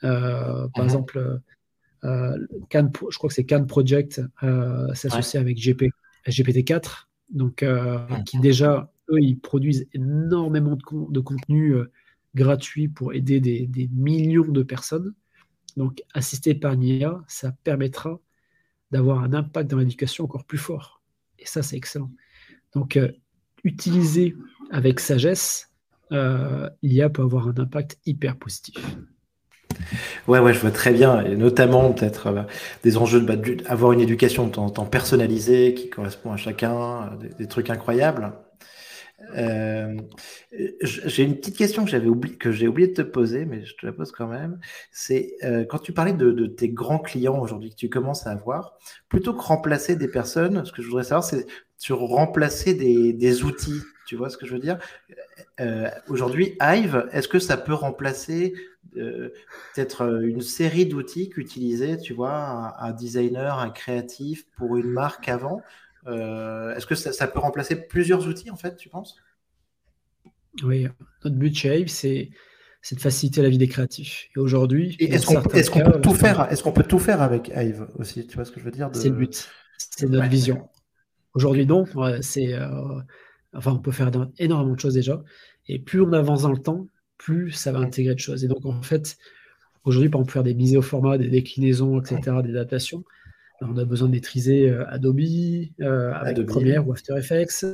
[0.00, 0.84] par mhm.
[0.84, 1.40] exemple,
[2.04, 5.86] euh, je crois que c'est Cannes Project euh, s'associer avec GP,
[6.26, 11.76] GPT-4, donc euh, qui déjà, eux, ils produisent énormément de, de contenu
[12.34, 15.14] gratuit pour aider des, millions de personnes.
[15.78, 18.20] Donc, assisté par l'IA, ça permettra
[18.90, 21.00] d'avoir un impact dans l'éducation encore plus fort.
[21.38, 22.10] Et ça, c'est excellent.
[22.74, 22.98] Donc,
[23.64, 24.36] utiliser
[24.70, 25.72] avec sagesse,
[26.10, 28.76] l'IA peut avoir un impact hyper positif.
[30.26, 32.42] Ouais, ouais, je vois très bien, et notamment peut-être euh,
[32.82, 33.34] des enjeux de bah,
[33.66, 38.32] avoir une éducation de temps, personnalisée qui correspond à chacun, euh, des, trucs incroyables.
[39.36, 39.96] Euh,
[40.82, 43.74] j'ai une petite question que j'avais oublié, que j'ai oublié de te poser, mais je
[43.74, 44.60] te la pose quand même.
[44.92, 45.34] C'est
[45.68, 48.78] quand tu parlais de, tes grands clients aujourd'hui que tu commences à avoir,
[49.08, 53.44] plutôt que remplacer des personnes, ce que je voudrais savoir, c'est sur remplacer des, des
[53.44, 53.80] outils.
[54.06, 54.78] Tu vois ce que je veux dire?
[56.08, 58.54] Aujourd'hui, Hive, est-ce que ça peut remplacer
[58.96, 59.30] euh,
[59.74, 65.28] peut-être euh, une série d'outils qu'utilisait, tu vois, un, designer, un créatif pour une marque
[65.28, 65.62] avant?
[66.08, 69.16] Euh, est-ce que ça, peut remplacer plusieurs outils, en fait, tu penses?
[70.62, 70.86] Oui,
[71.24, 72.30] notre but chez Hive, c'est
[72.92, 74.28] de faciliter la vie des créatifs.
[74.34, 75.42] Et aujourd'hui, est-ce qu'on
[75.82, 78.26] peut, tout faire Est-ce qu'on peut tout faire avec Hive aussi?
[78.26, 79.48] Tu vois ce que je veux dire C'est le but.
[79.76, 80.68] C'est notre vision.
[81.34, 81.84] Aujourd'hui, non.
[82.22, 82.58] C'est
[83.52, 85.22] enfin, on peut faire énormément de choses déjà.
[85.66, 88.44] Et plus on avance dans le temps, plus ça va intégrer de choses.
[88.44, 89.18] Et donc, en fait,
[89.84, 93.04] aujourd'hui, pour faire des mises au format, des déclinaisons, etc., des adaptations,
[93.60, 95.20] on a besoin de maîtriser euh, Adobe,
[95.80, 97.66] euh, avec Premiere ou After Effects,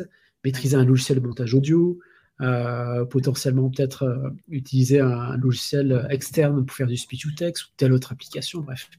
[0.44, 1.98] maîtriser un logiciel de montage audio,
[2.40, 7.92] euh, potentiellement peut-être utiliser un, logiciel externe pour faire du speech to text ou telle
[7.92, 8.60] autre application.
[8.60, 8.90] Bref,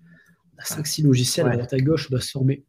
[0.53, 2.63] on a 5-6 logiciels à droite à gauche, on doit se former.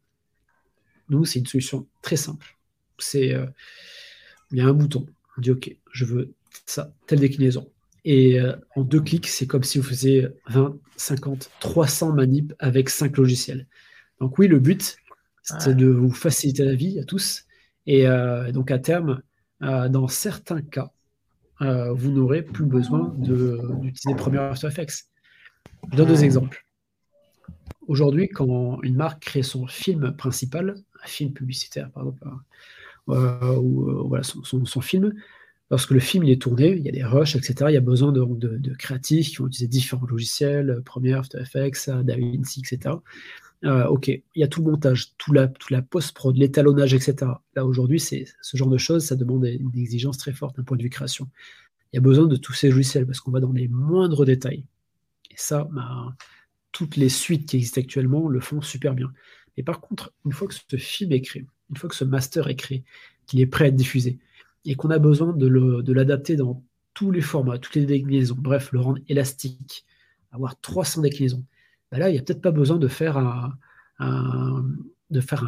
[1.09, 2.57] Nous, c'est une solution très simple.
[2.99, 3.33] C'est,
[4.51, 5.05] il y a un bouton.
[5.37, 6.33] On dit OK, je veux
[6.65, 7.69] ça, telle déclinaison.
[8.03, 8.39] Et
[8.75, 13.67] en deux clics, c'est comme si vous faisiez 20, 50, 300 manips avec 5 logiciels.
[14.19, 14.97] Donc oui, le but,
[15.43, 17.45] c'est de vous faciliter la vie à tous.
[17.85, 19.21] Et euh, donc à terme,
[19.63, 20.91] euh, dans certains cas,
[21.59, 25.05] vous n'aurez plus besoin d'utiliser Premiere After Effects.
[25.91, 26.65] Je donne deux exemples.
[27.87, 32.27] Aujourd'hui, quand une marque crée son film principal, un film publicitaire par exemple,
[33.07, 35.13] ou voilà, son, film,
[35.69, 37.55] lorsque le film il est tourné, il y a des rushs, etc.
[37.69, 41.39] Il y a besoin de, de, créatifs qui vont utiliser différents logiciels, euh, Premiere, After
[41.39, 42.95] Effects, euh, DaVinci, etc.
[43.65, 47.31] Euh, ok, il y a tout le montage, tout la, toute la post-prod, l'étalonnage, etc.
[47.55, 50.77] Là aujourd'hui, c'est ce genre de choses, ça demande une exigence très forte d'un point
[50.77, 51.27] de vue création.
[51.91, 54.65] Il y a besoin de tous ces logiciels parce qu'on va dans les moindres détails.
[55.31, 56.15] Et ça, bah,
[56.71, 59.11] toutes les suites qui existent actuellement le font super bien.
[59.55, 62.47] Mais par contre, une fois que ce film est créé, une fois que ce master
[62.49, 62.83] est créé,
[63.25, 64.19] qu'il est prêt à être diffusé,
[64.65, 68.79] et qu'on a besoin de l'adapter dans tous les formats, toutes les déclinaisons, bref, le
[68.79, 69.85] rendre élastique,
[70.31, 71.43] avoir 300 déclinaisons,
[71.91, 74.63] bah là, il n'y a peut-être pas besoin de faire un,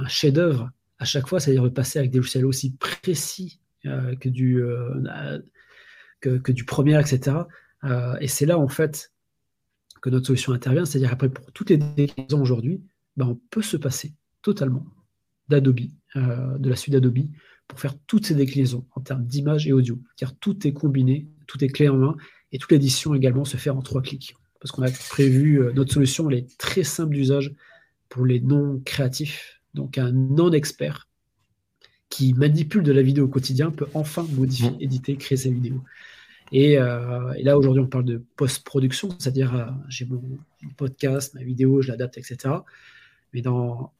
[0.07, 4.61] chef-d'œuvre à chaque fois, c'est-à-dire de passer avec des logiciels aussi précis euh, que, du,
[4.61, 5.39] euh,
[6.19, 7.37] que, du premier, etc.
[7.85, 9.13] Euh, et c'est là, en fait,
[10.01, 12.81] que notre solution intervient, c'est-à-dire après, pour toutes les déclinaisons aujourd'hui,
[13.15, 14.85] bah, on peut se passer totalement
[15.47, 15.79] d'Adobe,
[16.15, 17.19] de la suite d'Adobe,
[17.67, 20.01] pour faire toutes ces déclinaisons en termes d'image et audio.
[20.17, 22.17] Car tout est combiné, tout est clé en main,
[22.51, 24.35] et toute l'édition également se fait en trois clics.
[24.59, 27.53] Parce qu'on a prévu, euh, notre solution, elle est très simple d'usage
[28.09, 29.61] pour les non-créatifs.
[29.73, 31.07] Donc un non-expert
[32.09, 34.81] qui manipule de la vidéo au quotidien peut enfin modifier, mmh.
[34.81, 35.83] éditer, créer sa vidéo.
[36.53, 40.21] Euh, et, là, aujourd'hui, on parle de post-production, c'est-à-dire euh, j'ai mon,
[40.77, 42.55] podcast, ma vidéo, je l'adapte, etc.
[43.33, 43.93] Mais dans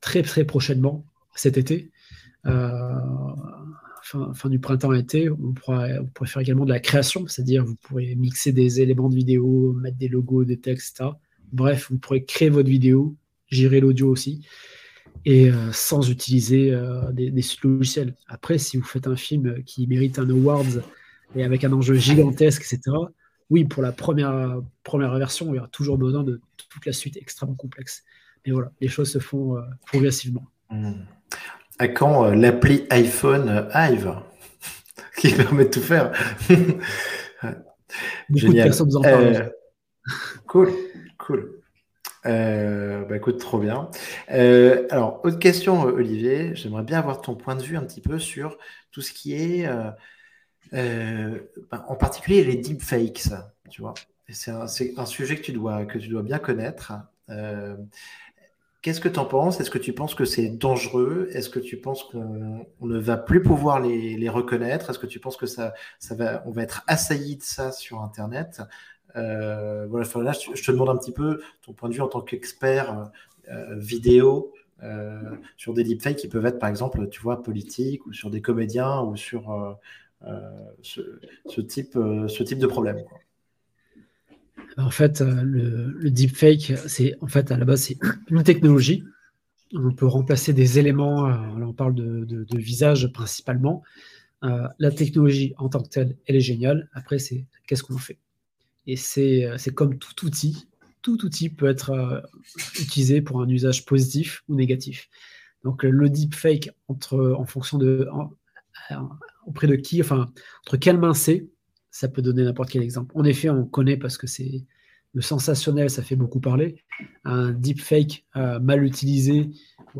[0.00, 1.90] très très prochainement, cet été,
[2.46, 2.94] euh,
[4.34, 8.80] fin, du printemps-été, on pourrait, faire également de la création, c'est-à-dire vous pourrez mixer des
[8.80, 11.10] éléments de vidéo, mettre des logos, des textes, etc.
[11.52, 13.16] Bref, vous pourrez créer votre vidéo,
[13.48, 14.46] gérer l'audio aussi,
[15.24, 18.14] et euh, sans utiliser euh, des, logiciels.
[18.26, 20.82] Après, si vous faites un film qui mérite un awards
[21.34, 22.96] et avec un enjeu gigantesque, etc.,
[23.50, 27.16] oui, pour la première, première version, il y aura toujours besoin de toute la suite
[27.16, 28.04] extrêmement complexe.
[28.44, 30.44] Mais voilà, les choses se font progressivement.
[30.70, 30.92] Mmh
[31.78, 34.14] à quand euh, l'appli iPhone euh, Hive
[35.16, 36.12] qui permet de tout faire
[38.28, 39.36] Beaucoup de personnes en parlent.
[39.36, 39.48] Euh,
[40.46, 40.70] cool,
[41.16, 41.62] cool.
[42.26, 43.90] Euh, bah écoute, trop bien.
[44.30, 46.54] Euh, alors, autre question, Olivier.
[46.54, 48.58] J'aimerais bien avoir ton point de vue un petit peu sur
[48.90, 49.66] tout ce qui est,
[50.74, 51.38] euh,
[51.70, 53.30] ben, en particulier les deepfakes,
[53.70, 53.94] tu vois.
[54.30, 56.92] C'est un, un, sujet que tu dois, que tu dois bien connaître.
[58.80, 59.60] Qu'est-ce que tu en penses?
[59.60, 61.28] Est-ce que tu penses que c'est dangereux?
[61.32, 64.90] Est-ce que tu penses qu'on ne va plus pouvoir les, reconnaître?
[64.90, 65.74] Est-ce que tu penses que ça,
[66.10, 68.62] va, on va être assailli de ça sur Internet?
[69.16, 72.20] Euh, voilà, là, je te demande un petit peu ton point de vue en tant
[72.20, 73.10] qu'expert
[73.48, 75.18] euh, vidéo euh,
[75.56, 79.00] sur des deepfakes qui peuvent être, par exemple, tu vois, politiques ou sur des comédiens
[79.00, 79.76] ou sur
[80.82, 83.02] ce type de problème.
[84.78, 87.98] En fait, le, deepfake, c'est en fait à la base c'est
[88.30, 89.04] une technologie.
[89.74, 91.28] On peut remplacer des éléments.
[91.28, 93.82] là, on parle de, visage principalement.
[94.42, 96.88] la technologie en tant que telle, elle est géniale.
[96.94, 98.18] Après, c'est qu'est-ce qu'on fait?
[98.88, 100.66] Et euh, c'est comme tout outil.
[101.02, 102.20] Tout outil peut être euh,
[102.80, 105.10] utilisé pour un usage positif ou négatif.
[105.62, 108.08] Donc le deepfake, entre, en fonction de
[109.44, 110.32] auprès de qui, enfin,
[110.64, 111.46] entre quelle main c'est,
[111.90, 113.12] ça peut donner n'importe quel exemple.
[113.14, 114.64] En effet, on connaît parce que c'est
[115.14, 116.84] le sensationnel, ça fait beaucoup parler.
[117.24, 119.50] Un deepfake euh, mal utilisé,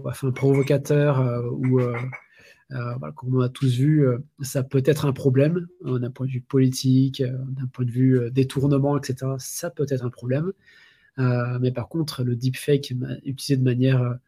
[0.04, 1.80] enfin provocateur ou
[2.72, 6.26] euh, comme on a tous vu, euh, ça peut être un problème hein, d'un point
[6.26, 9.32] de vue politique, euh, d'un point de vue détournement, etc.
[9.38, 10.52] Ça peut être un problème.
[11.16, 14.18] mais par contre, le deepfake utilisé de manière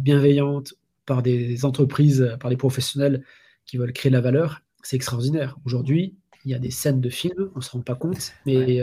[0.00, 0.74] bienveillante
[1.06, 3.24] par des entreprises, par des professionnels
[3.66, 5.58] qui veulent créer de la valeur, c'est extraordinaire.
[5.64, 8.80] Aujourd'hui, il y a des scènes de films, on ne se rend pas compte, mais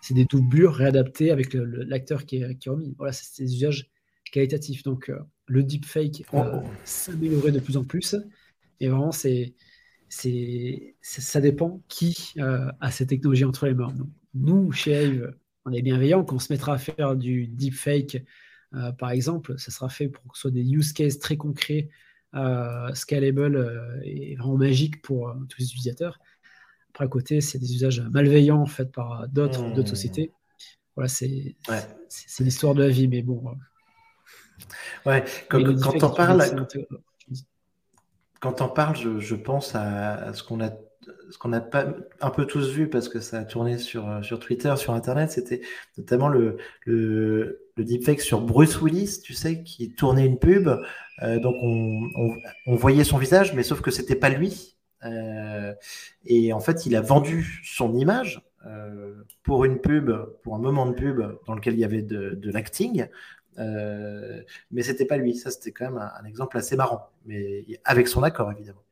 [0.00, 2.94] c'est des doublures réadaptées avec l'acteur qui, est, qui est remis.
[2.98, 3.90] Voilà, c'est des usages
[4.30, 4.82] qualitatifs.
[4.82, 5.10] Donc,
[5.46, 6.62] le deepfake oh, oh.
[6.84, 8.16] s'améliorer de plus en plus.
[8.80, 9.54] Et vraiment, c'est,
[10.08, 13.94] c'est, ça dépend qui euh, a cette technologie entre les mains.
[14.34, 16.24] nous, chez Ave, on est bienveillant.
[16.24, 18.22] Quand on se mettra à faire du deepfake,
[18.74, 21.90] euh, par exemple, ça sera fait pour que ce soit des use cases très concrets,
[22.34, 26.18] euh, scalable et vraiment magiques pour tous les utilisateurs.
[26.92, 29.74] Après, à côté, c'est des usages malveillants faits par d'autres, mmh.
[29.74, 30.32] d'autres sociétés.
[30.94, 31.56] Voilà, c'est,
[32.40, 33.08] l'histoire de la vie.
[33.08, 33.42] Mais bon,
[35.06, 36.66] Ouais, quand, quand on parle,
[38.40, 40.70] quand on parle, je, je pense à, ce qu'on a,
[41.30, 44.38] ce qu'on a pas un peu tous vu parce que ça a tourné sur, sur
[44.38, 45.62] Twitter, sur Internet, c'était
[45.96, 50.68] notamment le, le, le, deepfake sur Bruce Willis, tu sais, qui tournait une pub.
[51.22, 52.10] Euh, donc on,
[52.66, 54.76] on, voyait son visage, mais sauf que c'était pas lui.
[55.04, 55.74] Euh,
[56.24, 60.12] et en fait, il a vendu son image euh, pour une pub,
[60.42, 63.06] pour un moment de pub dans lequel il y avait de, l'acting,
[63.58, 65.34] euh, mais c'était pas lui.
[65.34, 68.82] Ça, c'était quand même un, exemple assez marrant, mais avec son accord, évidemment.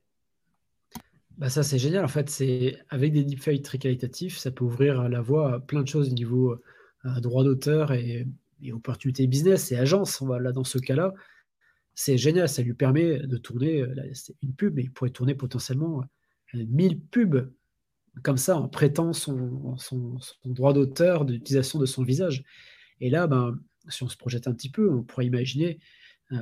[1.38, 2.05] Bah ça, c'est génial.
[2.05, 5.83] En fait, c'est avec des deepfakes très qualitatifs, ça peut ouvrir la voie à plein
[5.83, 6.61] de choses au niveau
[7.07, 8.27] euh, droit d'auteur et,
[8.62, 10.20] et opportunités business et agence.
[10.20, 11.14] Là, dans ce cas-là,
[11.94, 12.48] c'est génial.
[12.48, 16.05] Ça lui permet de tourner euh, une pub, mais il pourrait tourner potentiellement
[16.55, 17.50] 1000 pubs
[18.22, 19.76] comme ça en prêtant son,
[20.44, 22.42] droit d'auteur d'utilisation de son visage.
[23.00, 25.79] Et là, ben, si on se projette un petit peu, on pourrait imaginer
[26.33, 26.37] euh,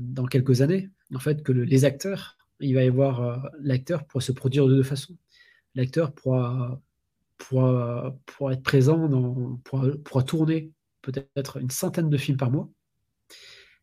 [0.00, 4.22] dans quelques années, en fait, que les acteurs, il va y avoir euh, l'acteur pour
[4.22, 5.16] se produire de deux façons.
[5.74, 6.80] L'acteur pourra,
[7.38, 12.70] pourra, pourra, être présent, dans, pourra, tourner peut-être une centaine de films par mois,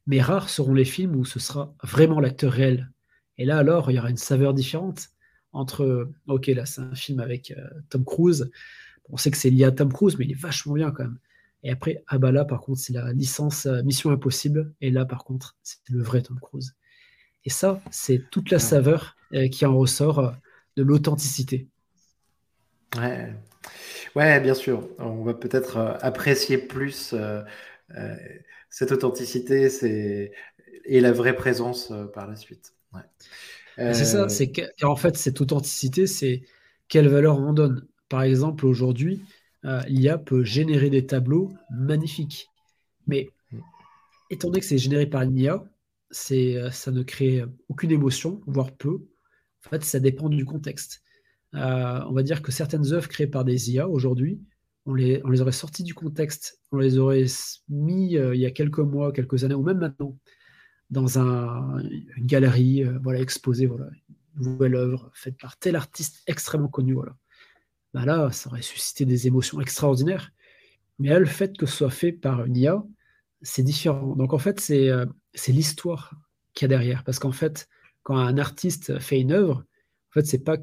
[0.05, 2.89] mais rares seront les films où ce sera vraiment l'acteur réel.
[3.37, 5.09] Et là, alors, il y aura une saveur différente
[5.53, 8.51] entre, ok, là, c'est un film avec euh, Tom Cruise.
[9.09, 11.19] On sait que c'est lié à Tom Cruise, mais il est vachement bien quand même.
[11.63, 14.73] Et après, ah bah là, par contre, c'est la licence euh, Mission Impossible.
[14.81, 16.75] Et là, par contre, c'est le vrai Tom Cruise.
[17.45, 20.33] Et ça, c'est toute la saveur euh, qui en ressort
[20.75, 21.67] de l'authenticité.
[22.97, 23.33] Ouais.
[24.15, 24.87] ouais, bien sûr.
[24.99, 27.15] On va peut-être apprécier plus
[28.69, 30.31] cette authenticité
[30.85, 32.73] et la vraie présence par la suite.
[33.77, 34.51] C'est ça, c'est
[34.83, 36.43] en fait, cette authenticité, c'est
[36.87, 37.87] quelle valeur on donne.
[38.09, 39.21] Par exemple, aujourd'hui,
[39.65, 42.49] euh, l'IA peut générer des tableaux magnifiques.
[43.07, 43.29] Mais
[44.29, 45.63] étant donné que c'est généré par l'IA,
[46.31, 49.07] euh, ça ne crée aucune émotion, voire peu.
[49.65, 51.01] En fait, ça dépend du contexte.
[51.55, 54.39] Euh, on va dire que certaines œuvres créées par des IA aujourd'hui,
[54.85, 57.25] on les, on les aurait sorties du contexte, on les aurait
[57.69, 60.17] mis il y a quelques mois, quelques années, ou même maintenant,
[60.89, 63.87] dans un, une galerie, voilà, exposée, voilà,
[64.37, 67.15] une nouvelle œuvre faite par tel artiste extrêmement connu, voilà.
[67.93, 70.31] Bah là, ça aurait suscité des émotions extraordinaires.
[70.99, 72.83] Mais là, le fait que ce soit fait par une IA,
[73.41, 74.15] c'est différent.
[74.15, 75.05] Donc en fait, c'est euh,
[75.47, 76.15] l'histoire
[76.53, 77.03] qu'il y a derrière.
[77.03, 77.67] Parce qu'en fait,
[78.01, 79.57] quand un artiste fait une œuvre,
[80.09, 80.57] en fait, c'est pas,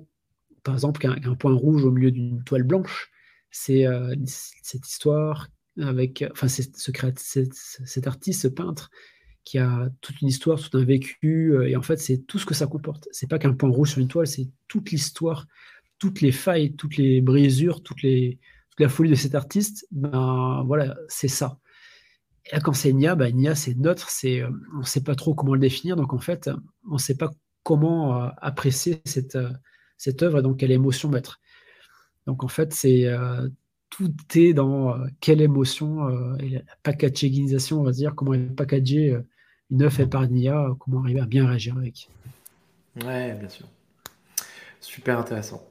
[0.65, 3.11] par exemple, qu'un point rouge au milieu d'une toile blanche.
[3.51, 5.49] C'est euh, cette histoire
[5.81, 8.91] avec, enfin, ce, cet artiste, ce peintre,
[9.45, 12.55] qui a toute une histoire, tout un vécu, et en fait, c'est tout ce que
[12.55, 13.09] ça comporte.
[13.13, 15.47] C'est pas qu'un point rouge sur une toile, c'est toute l'histoire,
[15.99, 18.39] toutes les failles, toutes les brisures, toutes les,
[18.71, 19.87] toute la folie de cet artiste.
[19.91, 21.59] Ben voilà, c'est ça.
[22.47, 25.35] Et là, quand c'est Nia, ben, Nia, c'est neutre, c'est, on ne sait pas trop
[25.35, 26.51] comment le définir, donc en fait,
[26.89, 27.31] on ne sait pas
[27.63, 29.51] comment euh, apprécier cette, euh,
[29.97, 31.41] cette œuvre et donc quelle émotion mettre.
[32.27, 33.49] Donc en fait, c'est euh,
[33.89, 39.19] tout est dans quelle émotion et la packagingisation, on va dire, comment packager
[39.71, 42.09] une œuvre faite par Nia, comment arriver à bien réagir avec.
[43.05, 43.67] Ouais, bien sûr.
[44.81, 45.67] Super intéressant.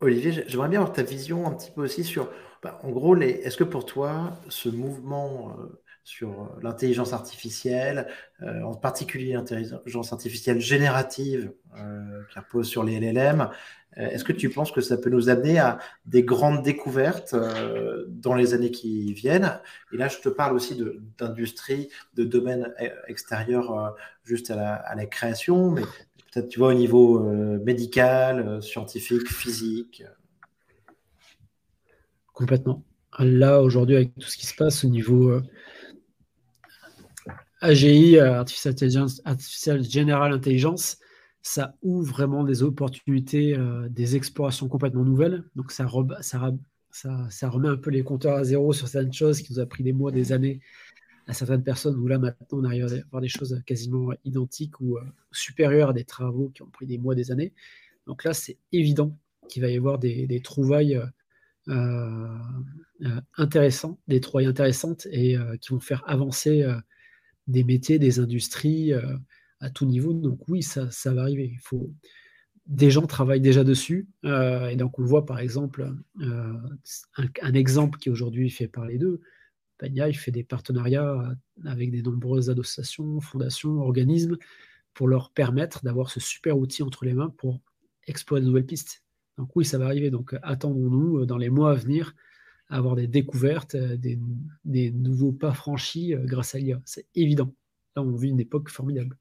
[0.00, 2.30] Olivier, j'aimerais bien avoir ta vision un petit peu aussi sur,
[2.62, 5.56] bah, en gros, est-ce que pour toi, ce mouvement
[6.04, 8.08] sur euh, l'intelligence artificielle,
[8.42, 13.48] euh, en particulier l'intelligence artificielle générative euh, qui repose sur les LLM.
[13.94, 17.36] Est-ce que tu penses que ça peut nous amener à des grandes découvertes
[18.08, 19.60] dans les années qui viennent?
[19.92, 20.82] Et là, je te parle aussi
[21.18, 22.72] d'industrie, de, domaines
[23.06, 23.94] extérieurs
[24.24, 27.20] juste à la création, mais peut-être tu vois au niveau
[27.58, 30.04] médical, scientifique, physique.
[32.32, 32.82] Complètement.
[33.18, 35.38] Là, aujourd'hui, avec tout ce qui se passe au niveau
[37.62, 40.98] AGI, euh, Artificial, General Intelligence,
[41.42, 45.44] ça ouvre vraiment des opportunités, euh, des explorations complètement nouvelles.
[45.54, 49.66] Donc ça, remet un peu les compteurs à zéro sur certaines choses qui nous a
[49.66, 50.60] pris des mois, des années
[51.28, 54.98] à certaines personnes, où là maintenant on arrive à voir des choses quasiment identiques ou
[54.98, 57.52] euh, supérieures à des travaux qui ont pris des mois, des années.
[58.08, 59.16] Donc là c'est évident
[59.48, 61.00] qu'il va y avoir des, trouvailles
[63.36, 66.66] intéressantes, des trouvailles intéressantes et qui vont faire avancer
[67.46, 69.16] des métiers, des industries euh,
[69.60, 70.12] à tout niveau.
[70.12, 71.50] Donc oui, ça, ça va arriver.
[71.54, 71.92] Il faut...
[72.66, 74.08] Des gens travaillent déjà dessus.
[74.24, 76.54] Euh, et donc on voit par exemple euh,
[77.42, 79.20] un, exemple qui aujourd'hui fait parler d'eux.
[79.78, 81.34] Pagna, il fait des partenariats
[81.64, 84.36] avec des nombreuses associations, fondations, organismes
[84.94, 87.60] pour leur permettre d'avoir ce super outil entre les mains pour
[88.06, 89.02] explorer de nouvelles pistes.
[89.38, 90.10] Donc oui, ça va arriver.
[90.10, 92.14] Donc attendons-nous dans les mois à venir
[92.72, 96.80] avoir des découvertes, euh, des, nouveaux pas franchis euh, grâce à l'IA.
[96.84, 97.52] C'est évident.
[97.94, 99.16] Là, on vit une époque formidable.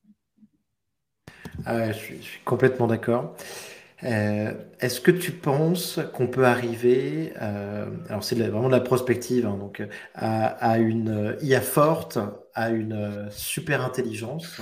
[1.65, 3.35] Ah je, suis, complètement d'accord.
[4.03, 9.57] Euh, est-ce que tu penses qu'on peut arriver, alors c'est vraiment de la prospective, hein,
[9.57, 9.83] donc
[10.15, 12.17] à, une IA forte,
[12.55, 14.59] à une super intelligence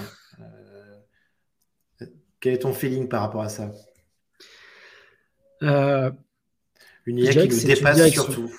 [2.42, 3.72] Quel est ton feeling par rapport à ça?
[5.62, 8.52] Une IA qui nous dépasse surtout.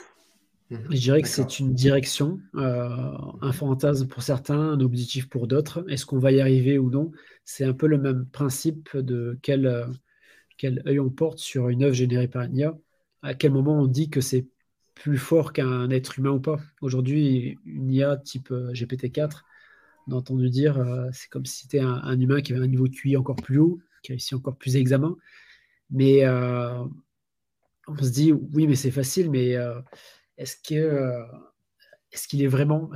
[0.71, 0.87] Mhm.
[0.91, 5.85] Je dirais que c'est une direction, euh, un fantasme pour certains, un objectif pour d'autres.
[5.89, 7.11] Est-ce qu'on va y arriver ou non?
[7.45, 9.87] C'est un peu le même principe de quel, euh,
[10.59, 12.79] quel œil on porte sur une œuvre générée par une IA.
[13.23, 14.47] À quel moment on dit que c'est
[14.95, 16.61] plus fort qu'un être humain ou pas?
[16.83, 19.45] Aujourd'hui, une IA type euh, GPT-4,
[20.07, 22.95] on a entendu dire, c'est comme si c'était un, humain qui avait un niveau de
[22.95, 25.15] QI encore plus haut, qui réussit encore plus examen.
[25.91, 26.89] Mais on
[28.03, 29.57] se dit, oui, mais c'est facile, mais
[30.41, 31.23] est-ce que euh,
[32.13, 32.91] est-ce qu'il est vraiment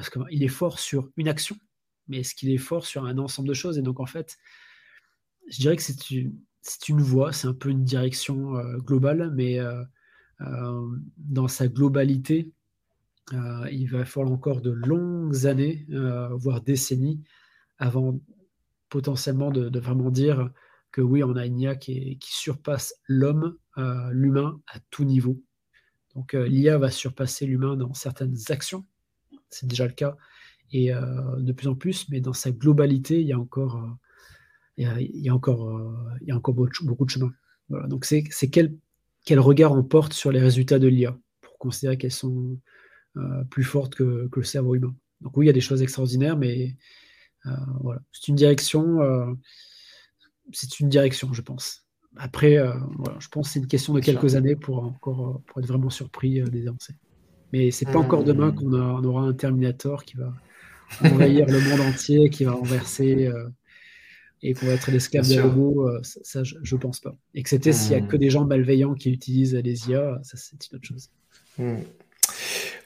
[0.48, 1.56] fort sur une action,
[2.08, 3.78] mais est-ce qu'il est fort sur un ensemble de choses?
[3.78, 4.38] Et donc en fait,
[5.48, 9.84] je dirais que c'est une, voie, c'est un peu une direction euh, globale, mais euh,
[11.18, 12.50] dans sa globalité,
[13.30, 15.86] il va falloir encore de longues années,
[16.32, 17.22] voire décennies,
[17.78, 18.20] avant
[18.88, 20.50] potentiellement de, vraiment dire
[20.92, 23.56] que oui, on a une IA qui surpasse l'homme,
[24.10, 25.40] l'humain à tout niveau.
[26.14, 28.84] Donc euh, l'IA va surpasser l'humain dans certaines actions,
[29.50, 30.16] c'est déjà le cas,
[30.72, 33.90] et euh, de plus en plus, mais dans sa globalité, il y a encore, euh,
[34.76, 37.32] il y a, encore, beaucoup de chemin.
[37.70, 38.76] Donc c'est quel,
[39.24, 42.58] quel regard on porte sur les résultats de l'IA pour considérer qu'elles sont
[43.50, 44.94] plus fortes que, que, le cerveau humain.
[45.20, 46.76] Donc oui, il y a des choses extraordinaires, mais
[47.80, 49.38] voilà, c'est une direction,
[50.52, 51.83] c'est une direction, je pense.
[52.16, 52.72] Après, euh,
[53.18, 55.90] je pense que c'est une question de quelques années pour, encore, euh, pour être vraiment
[55.90, 56.94] surpris euh, des avancées.
[57.52, 58.72] Mais c'est pas encore demain qu'on
[59.04, 60.32] aura un Terminator qui va
[61.04, 63.30] envahir le monde entier, qui va renverser
[64.42, 65.88] et qu'on va être l'esclave des robots.
[66.02, 67.14] ça, je, ne pense pas.
[67.32, 70.36] Et que c'était s'il y a que des gens malveillants qui utilisent les IA, ça
[70.36, 71.10] c'est une autre chose.
[71.58, 71.76] Mmh.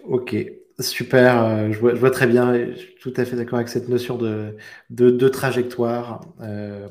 [0.04, 0.36] Ok,
[0.80, 1.72] super.
[1.72, 2.52] je, vois, très bien.
[2.52, 4.54] Je suis tout à fait d'accord avec cette notion de,
[4.90, 6.20] de, trajectoire.
[6.42, 6.88] Euh,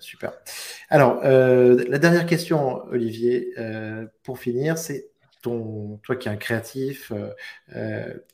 [0.00, 0.32] super.
[0.88, 5.10] Alors, euh, la dernière question, Olivier, euh, pour finir, c'est
[5.42, 7.12] toi qui es un créatif,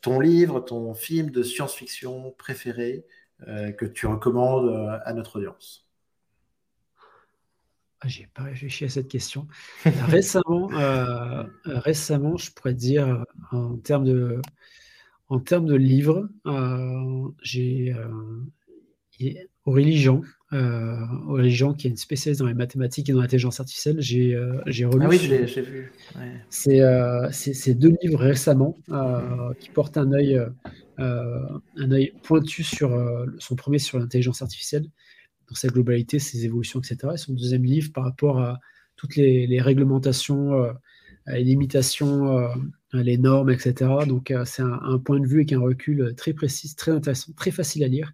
[0.01, 3.05] ton livre, ton film de science-fiction préféré
[3.45, 5.83] que tu recommandes à notre audience.
[8.03, 9.47] ah, j'ai pas réfléchi à cette question.
[9.85, 14.41] récemment, euh, je pourrais dire en termes de,
[15.29, 17.95] en termes de livres, euh, j'ai
[19.21, 19.33] euh,
[19.65, 20.97] Aurélie Jean, euh,
[21.27, 23.97] Aurélie Jean qui est une spécialiste dans les mathématiques et dans l'intelligence artificielle.
[23.99, 24.37] J'ai
[24.67, 25.05] j'ai relu.
[25.05, 25.91] Ah oui, j'ai vu.
[26.49, 28.77] C'est deux livres récemment
[29.59, 30.39] qui portent un œil
[30.97, 32.91] un œil pointu sur
[33.39, 34.85] son premier sur l'intelligence artificielle
[35.49, 37.13] dans sa globalité, ses évolutions, etc.
[37.13, 38.59] Et son deuxième livre par rapport à
[38.95, 40.71] toutes les, réglementations, euh,
[41.27, 42.47] les limitations, euh,
[42.93, 43.91] les normes, etc.
[44.07, 47.51] Donc euh, c'est un, point de vue avec un recul très précis, très intéressant, très
[47.51, 48.13] facile à lire.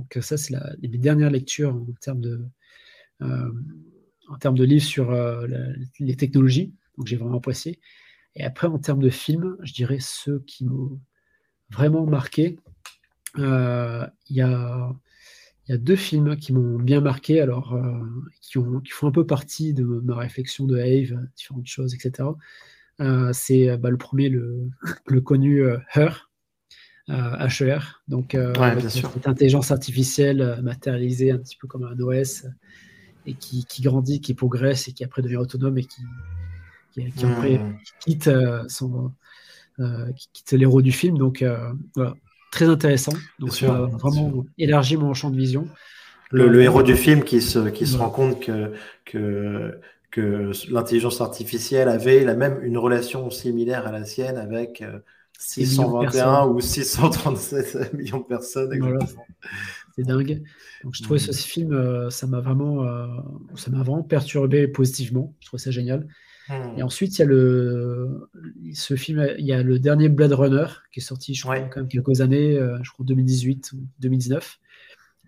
[0.00, 2.44] Donc ça, c'est mes dernières lectures en termes de,
[3.20, 5.12] en termes de livres sur
[5.98, 6.74] les technologies.
[6.96, 7.80] Donc j'ai vraiment apprécié.
[8.36, 11.00] Et après, en termes de films, je dirais ceux qui m'ont
[11.70, 12.58] vraiment marqué.
[13.36, 14.94] Il y a
[15.70, 18.00] y a deux films qui m'ont bien marqué, alors euh,
[18.40, 22.28] qui, ont, qui, font un peu partie de ma réflexion de Ave, différentes choses, etc.
[23.00, 24.68] Euh, c'est bah, le premier, le,
[25.06, 26.29] le connu euh, Her,
[27.10, 28.36] HER, donc
[28.88, 32.46] cette intelligence artificielle matérialisée un petit peu comme un OS
[33.26, 36.02] et qui, qui, grandit, qui progresse et qui après devient autonome et qui,
[36.92, 37.76] qui, après, hmm.
[38.00, 38.30] quitte
[38.68, 39.12] son
[40.16, 41.18] qui quitte l'héros du film.
[41.18, 41.44] Donc
[41.96, 42.14] voilà,
[42.50, 43.12] très intéressant.
[43.38, 45.68] Donc, ça a vraiment élargi mon champ de vision.
[46.30, 48.72] Le, euh, héros du film qui se, qui se rend compte que,
[49.04, 49.80] que,
[50.10, 54.82] que l'intelligence artificielle avait la même une relation similaire à la sienne avec
[55.40, 58.70] 621 euh, ou 637 millions de personnes.
[59.96, 60.42] C'est dingue.
[60.84, 61.32] Donc, je trouvais mm.
[61.32, 62.86] ce film, euh, ça m'a vraiment,
[63.56, 65.34] ça m'a vraiment perturbé positivement.
[65.40, 66.06] Je trouvais ça génial.
[66.50, 66.78] Hmm.
[66.78, 68.28] Et ensuite, il y a le,
[68.74, 71.80] ce film, il y a le dernier Blade Runner qui est sorti, je crois, quand
[71.80, 74.58] même quelques années, euh, je crois 2018 ou 2019.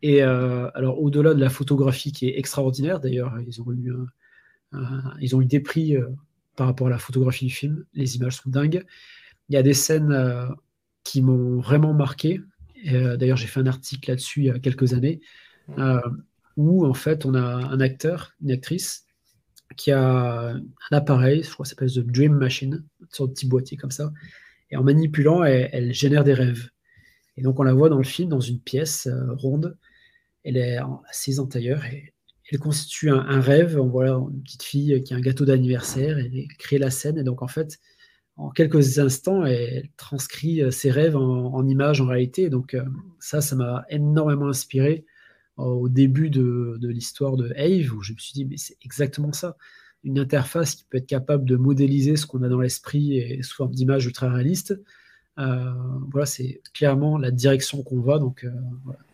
[0.02, 3.92] Et euh, alors, au-delà de la photographie qui est extraordinaire, d'ailleurs, ils ont eu,
[5.20, 6.08] ils ont eu des prix euh,
[6.56, 7.84] par rapport à la photographie du film.
[7.94, 8.84] Les images sont dingues.
[9.52, 10.48] Il y a des scènes
[11.04, 12.40] qui m'ont vraiment marqué.
[12.86, 15.20] D'ailleurs, j'ai fait un article là-dessus il y a quelques années,
[15.68, 15.98] hmm.
[16.56, 19.04] où en fait, on a un acteur, une actrice
[19.76, 23.34] qui a un appareil, je crois que ça s'appelle The Dream Machine, une sorte de
[23.34, 24.10] petit boîtier comme ça.
[24.70, 26.70] Et en manipulant, elle, génère des rêves.
[27.36, 29.76] Et donc on la voit dans le film, dans une pièce euh, ronde.
[30.44, 30.78] Elle est
[31.10, 32.14] assise en tailleur et
[32.50, 33.78] elle constitue un, rêve.
[33.78, 36.18] On voit une petite fille qui a un gâteau d'anniversaire.
[36.18, 37.18] Elle crée la scène.
[37.18, 37.78] Et donc en fait,
[38.42, 42.50] en quelques instants, elle transcrit euh, ses rêves en, images, en réalité.
[42.50, 42.84] donc euh,
[43.18, 45.04] ça, ça m'a énormément inspiré
[45.56, 49.56] au début de, l'histoire de Ave, où je me suis dit, mais c'est exactement ça.
[50.02, 53.56] Une interface qui peut être capable de modéliser ce qu'on a dans l'esprit et sous
[53.56, 54.74] forme d'image ultra réaliste.
[55.38, 55.72] Euh,
[56.10, 58.18] voilà, c'est clairement la direction qu'on va.
[58.18, 58.50] Donc, euh,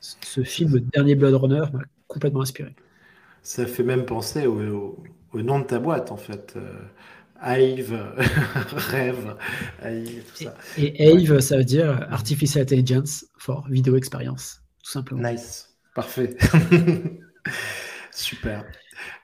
[0.00, 2.74] ce film, le dernier Blood Runner, m'a complètement inspiré.
[3.42, 4.96] Ça fait même penser au,
[5.34, 6.54] nom de ta boîte, en fait.
[6.56, 6.72] Euh,
[7.40, 8.14] Ave,
[8.72, 9.36] Rêve,
[9.82, 10.54] tout ça.
[10.76, 15.30] Et, et Ave, ça veut dire Artificial Intelligence for Video Experience, tout simplement.
[15.30, 15.68] Nice.
[15.94, 16.36] Parfait.
[18.12, 18.64] Super.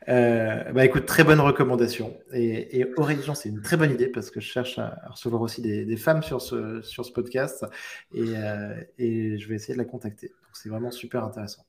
[0.08, 2.16] Euh, bah écoute, très bonne recommandation.
[2.32, 2.86] Et, et
[3.34, 6.42] c'est une très bonne idée parce que je cherche à, recevoir aussi des, femmes sur
[6.42, 7.64] ce, sur ce podcast
[8.12, 10.28] et, euh, et, je vais essayer de la contacter.
[10.28, 11.64] Donc c'est vraiment super intéressant.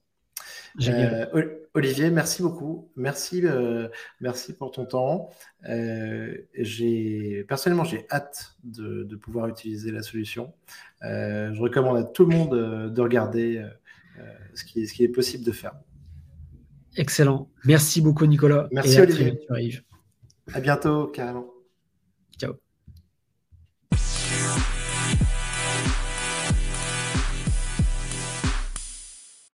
[0.88, 2.89] Euh, Olivier, merci beaucoup.
[2.95, 3.43] Merci,
[4.21, 5.30] merci pour ton temps.
[6.57, 10.53] j'ai personnellement, j'ai hâte de, de, pouvoir utiliser la solution.
[11.01, 13.65] je recommande à tout le monde de regarder
[14.19, 14.23] euh,
[14.53, 15.73] ce, qui est, ce qui est possible de faire.
[16.95, 17.49] Excellent.
[17.65, 18.67] Merci beaucoup, Nicolas.
[18.71, 19.38] Merci, Olivier.
[20.53, 21.47] À bientôt, carrément.